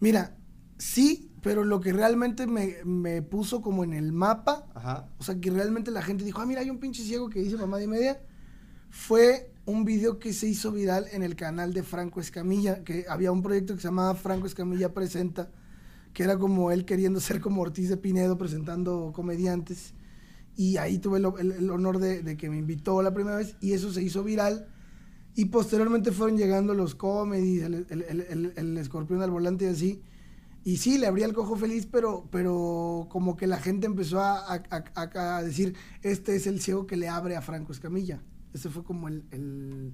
Mira, 0.00 0.36
sí, 0.78 1.32
pero 1.44 1.62
lo 1.62 1.78
que 1.80 1.92
realmente 1.92 2.46
me, 2.46 2.76
me 2.84 3.22
puso 3.22 3.60
como 3.62 3.84
en 3.84 3.92
el 3.92 4.12
mapa 4.12 4.66
Ajá. 4.74 5.08
O 5.18 5.22
sea, 5.22 5.40
que 5.40 5.50
realmente 5.50 5.90
la 5.92 6.02
gente 6.02 6.24
dijo, 6.24 6.40
ah, 6.40 6.46
mira, 6.46 6.60
hay 6.62 6.70
un 6.70 6.78
pinche 6.80 7.02
ciego 7.04 7.28
que 7.30 7.40
dice 7.40 7.56
mamá 7.56 7.80
y 7.82 7.86
media. 7.86 8.20
Fue 8.90 9.52
un 9.66 9.84
video 9.84 10.18
que 10.18 10.32
se 10.32 10.46
hizo 10.48 10.72
viral 10.72 11.06
en 11.12 11.22
el 11.22 11.36
canal 11.36 11.72
de 11.72 11.82
Franco 11.82 12.20
Escamilla, 12.20 12.82
que 12.84 13.06
había 13.08 13.30
un 13.32 13.42
proyecto 13.42 13.74
que 13.74 13.80
se 13.82 13.88
llamaba 13.88 14.14
Franco 14.14 14.46
Escamilla 14.46 14.92
Presenta, 14.94 15.50
que 16.12 16.22
era 16.22 16.38
como 16.38 16.70
él 16.70 16.84
queriendo 16.84 17.20
ser 17.20 17.40
como 17.40 17.62
Ortiz 17.62 17.88
de 17.88 17.96
Pinedo 17.96 18.38
presentando 18.38 19.12
comediantes. 19.14 19.94
Y 20.56 20.76
ahí 20.78 20.98
tuve 20.98 21.18
el, 21.18 21.26
el- 21.38 21.52
el 21.52 21.70
honor 21.70 21.98
de, 21.98 22.22
de 22.22 22.36
que 22.36 22.48
me 22.48 22.56
invitó 22.56 23.02
la 23.02 23.12
primera 23.12 23.36
vez 23.36 23.56
y 23.60 23.72
eso 23.72 23.92
se 23.92 24.02
hizo 24.02 24.22
viral. 24.24 24.68
Y 25.34 25.46
posteriormente 25.46 26.12
fueron 26.12 26.38
llegando 26.38 26.72
los 26.74 26.94
comedies, 26.94 27.64
el- 27.64 28.52
el 28.56 28.78
escorpión 28.78 29.20
al 29.22 29.30
volante 29.30 29.64
y 29.64 29.68
así. 29.68 30.02
Y 30.64 30.78
sí, 30.78 30.96
le 30.98 31.06
abría 31.06 31.26
el 31.26 31.34
cojo 31.34 31.56
feliz, 31.56 31.86
pero, 31.90 32.26
pero 32.30 33.06
como 33.10 33.36
que 33.36 33.46
la 33.46 33.58
gente 33.58 33.86
empezó 33.86 34.20
a, 34.20 34.38
a- 34.54 34.84
a- 34.94 35.36
a 35.36 35.42
decir, 35.42 35.74
este 36.02 36.36
es 36.36 36.46
el 36.46 36.60
ciego 36.60 36.86
que 36.86 36.96
le 36.96 37.08
abre 37.08 37.36
a 37.36 37.42
Franco 37.42 37.72
Escamilla. 37.72 38.22
Ese 38.54 38.70
fue 38.70 38.82
como 38.82 39.08
el... 39.08 39.24
el- 39.30 39.92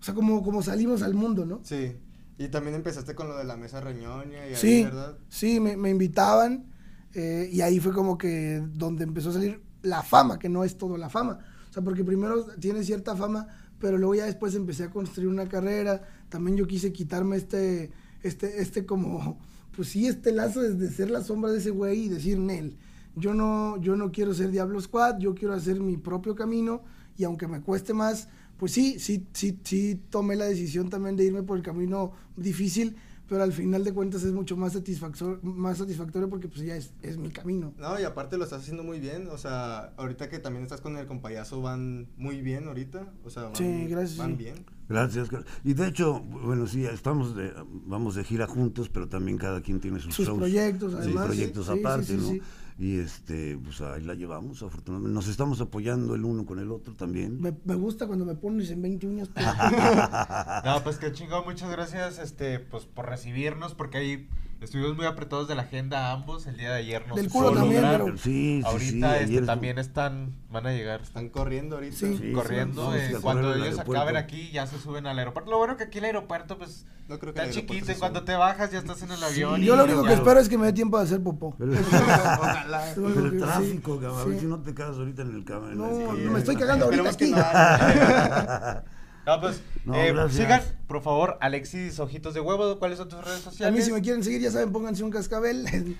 o 0.00 0.02
sea, 0.02 0.14
como, 0.14 0.42
como 0.42 0.62
salimos 0.62 1.02
al 1.02 1.14
mundo, 1.14 1.44
¿no? 1.46 1.60
Sí. 1.64 1.96
Y 2.38 2.48
también 2.48 2.74
empezaste 2.74 3.14
con 3.14 3.28
lo 3.28 3.36
de 3.36 3.44
la 3.44 3.56
mesa 3.56 3.80
reñoña 3.80 4.46
y 4.46 4.50
ahí, 4.50 4.56
Sí, 4.56 4.84
¿verdad? 4.84 5.18
sí, 5.28 5.60
me, 5.60 5.76
me 5.76 5.90
invitaban 5.90 6.66
eh, 7.14 7.48
y 7.52 7.60
ahí 7.60 7.78
fue 7.78 7.92
como 7.92 8.18
que 8.18 8.60
donde 8.72 9.04
empezó 9.04 9.30
a 9.30 9.34
salir 9.34 9.62
la 9.82 10.02
fama, 10.02 10.38
que 10.38 10.48
no 10.48 10.64
es 10.64 10.76
todo 10.76 10.96
la 10.96 11.08
fama. 11.10 11.38
O 11.70 11.72
sea, 11.72 11.82
porque 11.82 12.04
primero 12.04 12.44
tiene 12.58 12.82
cierta 12.84 13.14
fama, 13.16 13.46
pero 13.78 13.98
luego 13.98 14.14
ya 14.16 14.24
después 14.24 14.54
empecé 14.54 14.84
a 14.84 14.90
construir 14.90 15.28
una 15.28 15.48
carrera. 15.48 16.02
También 16.28 16.56
yo 16.56 16.66
quise 16.66 16.92
quitarme 16.92 17.36
este, 17.36 17.90
este, 18.22 18.60
este 18.62 18.84
como, 18.86 19.38
pues 19.76 19.88
sí, 19.88 20.06
este 20.06 20.32
lazo 20.32 20.60
de, 20.60 20.74
de 20.74 20.90
ser 20.90 21.10
la 21.10 21.22
sombra 21.22 21.50
de 21.50 21.58
ese 21.58 21.70
güey 21.70 22.04
y 22.06 22.08
decir, 22.08 22.38
Nel, 22.38 22.76
yo 23.16 23.34
no, 23.34 23.80
yo 23.80 23.96
no 23.96 24.10
quiero 24.12 24.34
ser 24.34 24.50
Diablo 24.50 24.80
Squad, 24.80 25.18
yo 25.18 25.34
quiero 25.34 25.54
hacer 25.54 25.80
mi 25.80 25.96
propio 25.96 26.34
camino 26.34 26.82
y 27.16 27.24
aunque 27.24 27.46
me 27.46 27.60
cueste 27.60 27.94
más, 27.94 28.28
pues 28.58 28.72
sí, 28.72 28.98
sí, 28.98 29.26
sí, 29.32 29.58
sí 29.62 30.00
tomé 30.10 30.36
la 30.36 30.46
decisión 30.46 30.90
también 30.90 31.16
de 31.16 31.24
irme 31.24 31.42
por 31.42 31.56
el 31.56 31.62
camino 31.62 32.12
difícil, 32.36 32.96
pero 33.28 33.42
al 33.42 33.52
final 33.52 33.84
de 33.84 33.92
cuentas 33.94 34.22
es 34.24 34.32
mucho 34.32 34.56
más 34.56 34.72
satisfactorio, 34.74 35.38
más 35.42 35.78
satisfactorio 35.78 36.28
porque 36.28 36.48
pues 36.48 36.60
ya 36.60 36.76
es, 36.76 36.92
es 37.02 37.16
mi 37.16 37.30
camino. 37.30 37.72
No, 37.78 37.98
y 37.98 38.02
aparte 38.04 38.36
lo 38.36 38.44
estás 38.44 38.62
haciendo 38.62 38.82
muy 38.82 39.00
bien, 39.00 39.28
o 39.28 39.38
sea, 39.38 39.92
ahorita 39.96 40.28
que 40.28 40.38
también 40.40 40.64
estás 40.64 40.80
con 40.80 40.96
el 40.96 41.06
compayazo 41.06 41.62
van 41.62 42.08
muy 42.16 42.42
bien 42.42 42.66
ahorita, 42.68 43.12
o 43.24 43.30
sea, 43.30 43.44
van, 43.44 43.56
Sí, 43.56 43.86
gracias, 43.88 44.18
van 44.18 44.32
sí. 44.32 44.36
bien. 44.36 44.54
Gracias. 44.88 45.30
gra- 45.30 45.44
Y 45.64 45.74
de 45.74 45.88
hecho, 45.88 46.20
bueno, 46.20 46.66
sí, 46.66 46.84
estamos 46.84 47.34
de, 47.36 47.52
vamos 47.86 48.14
de 48.14 48.24
gira 48.24 48.46
juntos, 48.46 48.88
pero 48.88 49.08
también 49.08 49.38
cada 49.38 49.60
quien 49.62 49.80
tiene 49.80 50.00
sus, 50.00 50.14
Sus 50.14 50.26
shows, 50.26 50.38
proyectos, 50.38 50.94
además, 50.94 51.26
proyectos 51.26 51.66
sí, 51.66 51.72
sí, 51.72 51.78
aparte, 51.80 52.06
sí, 52.06 52.16
¿no? 52.16 52.28
sí. 52.28 52.42
Y 52.76 52.98
este, 52.98 53.56
pues 53.62 53.80
ahí 53.82 54.02
la 54.02 54.14
llevamos, 54.14 54.60
afortunadamente. 54.62 55.14
Nos 55.14 55.28
estamos 55.28 55.60
apoyando 55.60 56.16
el 56.16 56.24
uno 56.24 56.44
con 56.44 56.58
el 56.58 56.72
otro 56.72 56.92
también. 56.94 57.40
Me, 57.40 57.54
me 57.64 57.76
gusta 57.76 58.06
cuando 58.08 58.24
me 58.24 58.34
pones 58.34 58.68
en 58.70 58.82
20 58.82 59.06
uñas. 59.06 59.30
pero- 59.32 59.46
No, 60.64 60.82
pues 60.82 60.98
qué 60.98 61.12
chingón, 61.12 61.44
muchas 61.44 61.70
gracias 61.70 62.18
este, 62.18 62.58
pues, 62.58 62.84
por 62.84 63.06
recibirnos, 63.06 63.74
porque 63.74 63.98
ahí 63.98 64.28
estuvimos 64.60 64.96
muy 64.96 65.06
apretados 65.06 65.46
de 65.48 65.54
la 65.54 65.62
agenda 65.62 66.12
ambos. 66.12 66.46
El 66.46 66.56
día 66.56 66.70
de 66.70 66.78
ayer 66.78 67.06
no 67.06 67.14
Del 67.14 67.26
se 67.26 67.30
culo 67.30 67.50
pudo 67.50 67.60
también, 67.60 67.82
lograr. 67.82 68.02
pero- 68.04 68.16
Sí, 68.18 68.22
sí, 68.22 68.60
sí. 68.60 68.62
Ahorita 68.66 69.18
este, 69.18 69.24
ayer- 69.34 69.46
también 69.46 69.78
están, 69.78 70.34
van 70.50 70.66
a 70.66 70.72
llegar, 70.72 71.00
Están 71.02 71.28
corriendo 71.28 71.76
ahorita. 71.76 71.96
Sí. 71.96 72.16
Sí, 72.18 72.32
corriendo. 72.32 72.82
vamos 72.82 72.96
eh, 72.96 72.98
a 72.98 73.06
correr 73.08 73.20
cuando 73.22 73.54
ellos 73.54 73.66
aeropuerto. 73.66 73.92
acaben 74.02 74.16
aquí, 74.16 74.50
ya 74.52 74.66
se 74.66 74.78
suben 74.78 75.06
al 75.06 75.18
aeropuerto. 75.18 75.50
Lo 75.50 75.58
bueno 75.58 75.76
que 75.76 75.84
aquí 75.84 75.98
el 75.98 76.04
aeropuerto, 76.04 76.56
pues, 76.58 76.86
No 77.08 77.18
creo 77.18 77.34
que 77.34 77.40
está 77.40 77.42
el 77.42 77.48
aeropuerto 77.50 77.72
chiquito. 77.74 77.86
se 77.86 77.92
Y 77.92 77.96
cuando 77.96 78.20
suba. 78.20 78.26
te 78.26 78.36
bajas, 78.36 78.70
ya 78.72 78.78
estás 78.78 79.02
en 79.02 79.10
el 79.12 79.22
avión. 79.22 79.62
y 79.62 79.66
Yo 79.66 79.76
lo 79.76 79.84
único 79.84 80.02
ya- 80.02 80.08
que 80.08 80.14
espero 80.14 80.40
es 80.40 80.48
que 80.48 80.56
me 80.56 80.66
dé 80.66 80.72
tiempo 80.72 80.96
de 80.98 81.04
hacer 81.04 81.22
popó. 81.22 81.54
Pero, 81.58 81.72
Ojalá. 82.40 82.94
Lo 82.96 83.02
único 83.04 83.14
pero 83.20 83.26
el 83.26 83.32
que- 83.32 83.38
sí, 83.38 83.44
tráfico, 83.44 84.00
cabrón, 84.00 84.20
a 84.20 84.24
ver 84.24 84.34
sí. 84.34 84.40
si 84.40 84.46
no 84.46 84.58
te 84.60 84.74
quedas 84.74 84.96
ahorita 84.96 85.22
en 85.22 85.34
el 85.34 85.44
cama. 85.44 85.70
en 85.72 85.78
la 85.78 85.86
No, 85.86 86.12
esquina. 86.12 86.30
me 86.30 86.38
estoy 86.38 86.56
cagando 86.56 86.84
ahorita 86.86 87.10
Esperemos 87.10 87.44
aquí. 87.44 87.54
no 87.54 87.58
haya. 87.60 88.84
No, 89.26 89.40
pues, 89.40 89.60
No, 89.84 89.94
eh, 89.94 90.14
sigan, 90.30 90.62
por 90.86 91.02
favor, 91.02 91.38
Alexis 91.40 91.98
Ojitos 91.98 92.34
de 92.34 92.40
Huevo. 92.40 92.78
¿Cuáles 92.78 92.98
son 92.98 93.08
tus 93.08 93.24
redes 93.24 93.46
A 93.46 93.50
sociales? 93.50 93.74
mí 93.78 93.82
si 93.82 93.92
me 93.92 94.02
quieren 94.02 94.22
seguir, 94.22 94.40
ya 94.42 94.50
saben, 94.50 94.70
pónganse 94.72 95.02
un 95.02 95.10
cascabel. 95.10 95.66
En, 95.72 95.96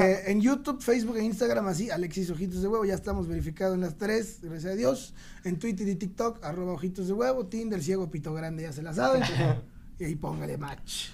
eh, 0.00 0.22
en 0.26 0.40
YouTube, 0.40 0.80
Facebook 0.80 1.16
e 1.18 1.24
Instagram, 1.24 1.66
así, 1.66 1.90
Alexis 1.90 2.30
Ojitos 2.30 2.62
de 2.62 2.68
Huevo. 2.68 2.84
Ya 2.84 2.94
estamos 2.94 3.28
verificados 3.28 3.74
en 3.74 3.82
las 3.82 3.96
tres, 3.96 4.38
gracias 4.42 4.72
a 4.72 4.76
Dios. 4.76 5.14
En 5.44 5.58
Twitter 5.58 5.86
y 5.88 5.96
TikTok, 5.96 6.42
arroba 6.44 6.72
Ojitos 6.72 7.06
de 7.06 7.12
Huevo. 7.12 7.46
Tinder, 7.46 7.82
Ciego, 7.82 8.10
Pito 8.10 8.32
Grande, 8.32 8.62
ya 8.62 8.72
se 8.72 8.82
la 8.82 8.94
saben. 8.94 9.22
Y 9.98 10.04
ahí 10.04 10.16
póngale 10.16 10.56
match. 10.56 11.10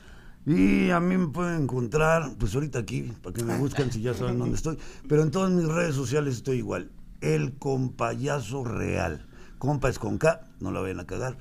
Y 0.46 0.88
a 0.90 1.00
mí 1.00 1.18
me 1.18 1.26
pueden 1.28 1.62
encontrar, 1.64 2.36
pues 2.38 2.54
ahorita 2.54 2.78
aquí, 2.78 3.12
para 3.22 3.34
que 3.34 3.42
me 3.42 3.58
busquen 3.58 3.92
si 3.92 4.00
ya 4.00 4.14
saben 4.14 4.38
dónde 4.38 4.54
estoy. 4.56 4.78
Pero 5.06 5.22
en 5.22 5.30
todas 5.30 5.50
mis 5.50 5.66
redes 5.66 5.94
sociales 5.94 6.36
estoy 6.36 6.58
igual. 6.58 6.90
El 7.20 7.58
compayazo 7.58 8.64
real. 8.64 9.26
Compa 9.58 9.90
es 9.90 9.98
con 9.98 10.16
K, 10.16 10.47
no 10.60 10.70
la 10.72 10.80
vayan 10.80 11.00
a 11.00 11.06
cagar. 11.06 11.36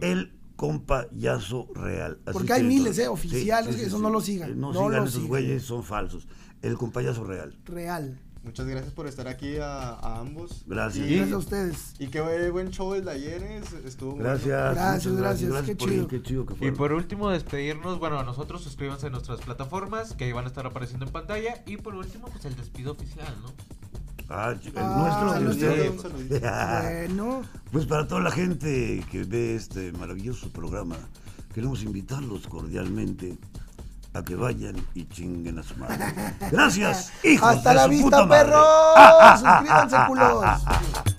El 0.00 0.32
compayazo 0.56 1.68
real. 1.74 2.18
Así 2.24 2.32
Porque 2.32 2.52
hay 2.52 2.62
miles, 2.62 2.98
eh, 2.98 3.08
oficiales, 3.08 3.76
que 3.76 3.84
eso 3.86 3.98
no 3.98 4.10
lo 4.10 4.20
sigan, 4.20 4.50
Eh, 4.52 4.54
No, 4.56 4.72
no 4.72 4.80
sigan 4.86 4.90
lo 4.92 4.98
esos 5.02 5.12
sigan. 5.14 5.28
güeyes, 5.28 5.62
son 5.64 5.82
falsos. 5.84 6.26
El 6.62 6.76
compayazo 6.76 7.24
real. 7.24 7.56
Real. 7.64 8.20
Muchas 8.44 8.66
gracias 8.66 8.92
por 8.92 9.06
estar 9.06 9.28
aquí 9.28 9.56
a, 9.58 9.90
a 9.90 10.18
ambos. 10.18 10.64
Gracias. 10.66 11.06
Y, 11.08 11.14
Gracias 11.16 11.32
a 11.34 11.38
ustedes. 11.38 11.94
y 12.00 12.08
qué 12.08 12.50
buen- 12.50 12.70
show 12.70 12.92
el 12.94 13.04
de 13.04 13.12
ayer, 13.12 13.42
estuvo 13.84 14.12
muy 14.16 14.20
Gracias. 14.24 14.46
bueno. 14.48 14.72
Gracias, 14.74 15.12
muchas 15.12 15.20
gracias, 15.40 15.62
qué 15.64 15.76
chido. 15.76 15.94
ir, 16.02 16.06
qué 16.08 16.22
chido 16.22 16.46
que 16.46 16.66
Y 16.66 16.70
por 16.72 16.92
último, 16.92 17.30
despedirnos. 17.30 18.00
Bueno, 18.00 18.18
a 18.18 18.24
nosotros 18.24 18.62
suscríbanse 18.62 19.06
a 19.06 19.10
nuestras 19.10 19.40
plataformas 19.42 20.14
que 20.14 20.24
ahí 20.24 20.32
van 20.32 20.44
a 20.44 20.48
estar 20.48 20.66
apareciendo 20.66 21.06
en 21.06 21.12
pantalla. 21.12 21.62
Y 21.66 21.76
por 21.76 21.94
último, 21.94 22.26
pues 22.28 22.44
el 22.44 22.56
despido 22.56 22.92
oficial, 22.92 23.32
¿no? 23.42 23.52
Ah, 24.34 24.52
el 24.52 24.72
Ah, 24.76 24.96
nuestro 24.96 25.40
de 25.40 25.48
ustedes. 25.50 26.02
Saludito. 26.02 26.40
Bueno, 26.82 27.42
Pues 27.70 27.86
para 27.86 28.06
toda 28.08 28.20
la 28.22 28.30
gente 28.30 29.04
que 29.10 29.24
ve 29.24 29.54
este 29.56 29.92
maravilloso 29.92 30.50
programa, 30.50 30.96
queremos 31.54 31.82
invitarlos 31.82 32.46
cordialmente 32.46 33.36
a 34.14 34.22
que 34.22 34.34
vayan 34.36 34.76
y 34.94 35.06
chinguen 35.08 35.58
a 35.58 35.62
su 35.62 35.76
madre. 35.76 36.04
Gracias, 36.50 37.12
hijos 37.24 37.48
hasta 37.56 37.70
de 37.70 37.76
la 37.76 37.82
su 37.84 37.88
vista, 37.90 38.04
puta 38.04 38.26
madre. 38.26 38.44
perros. 38.44 39.40
Suscríbanse, 39.40 39.96
culos. 40.08 41.11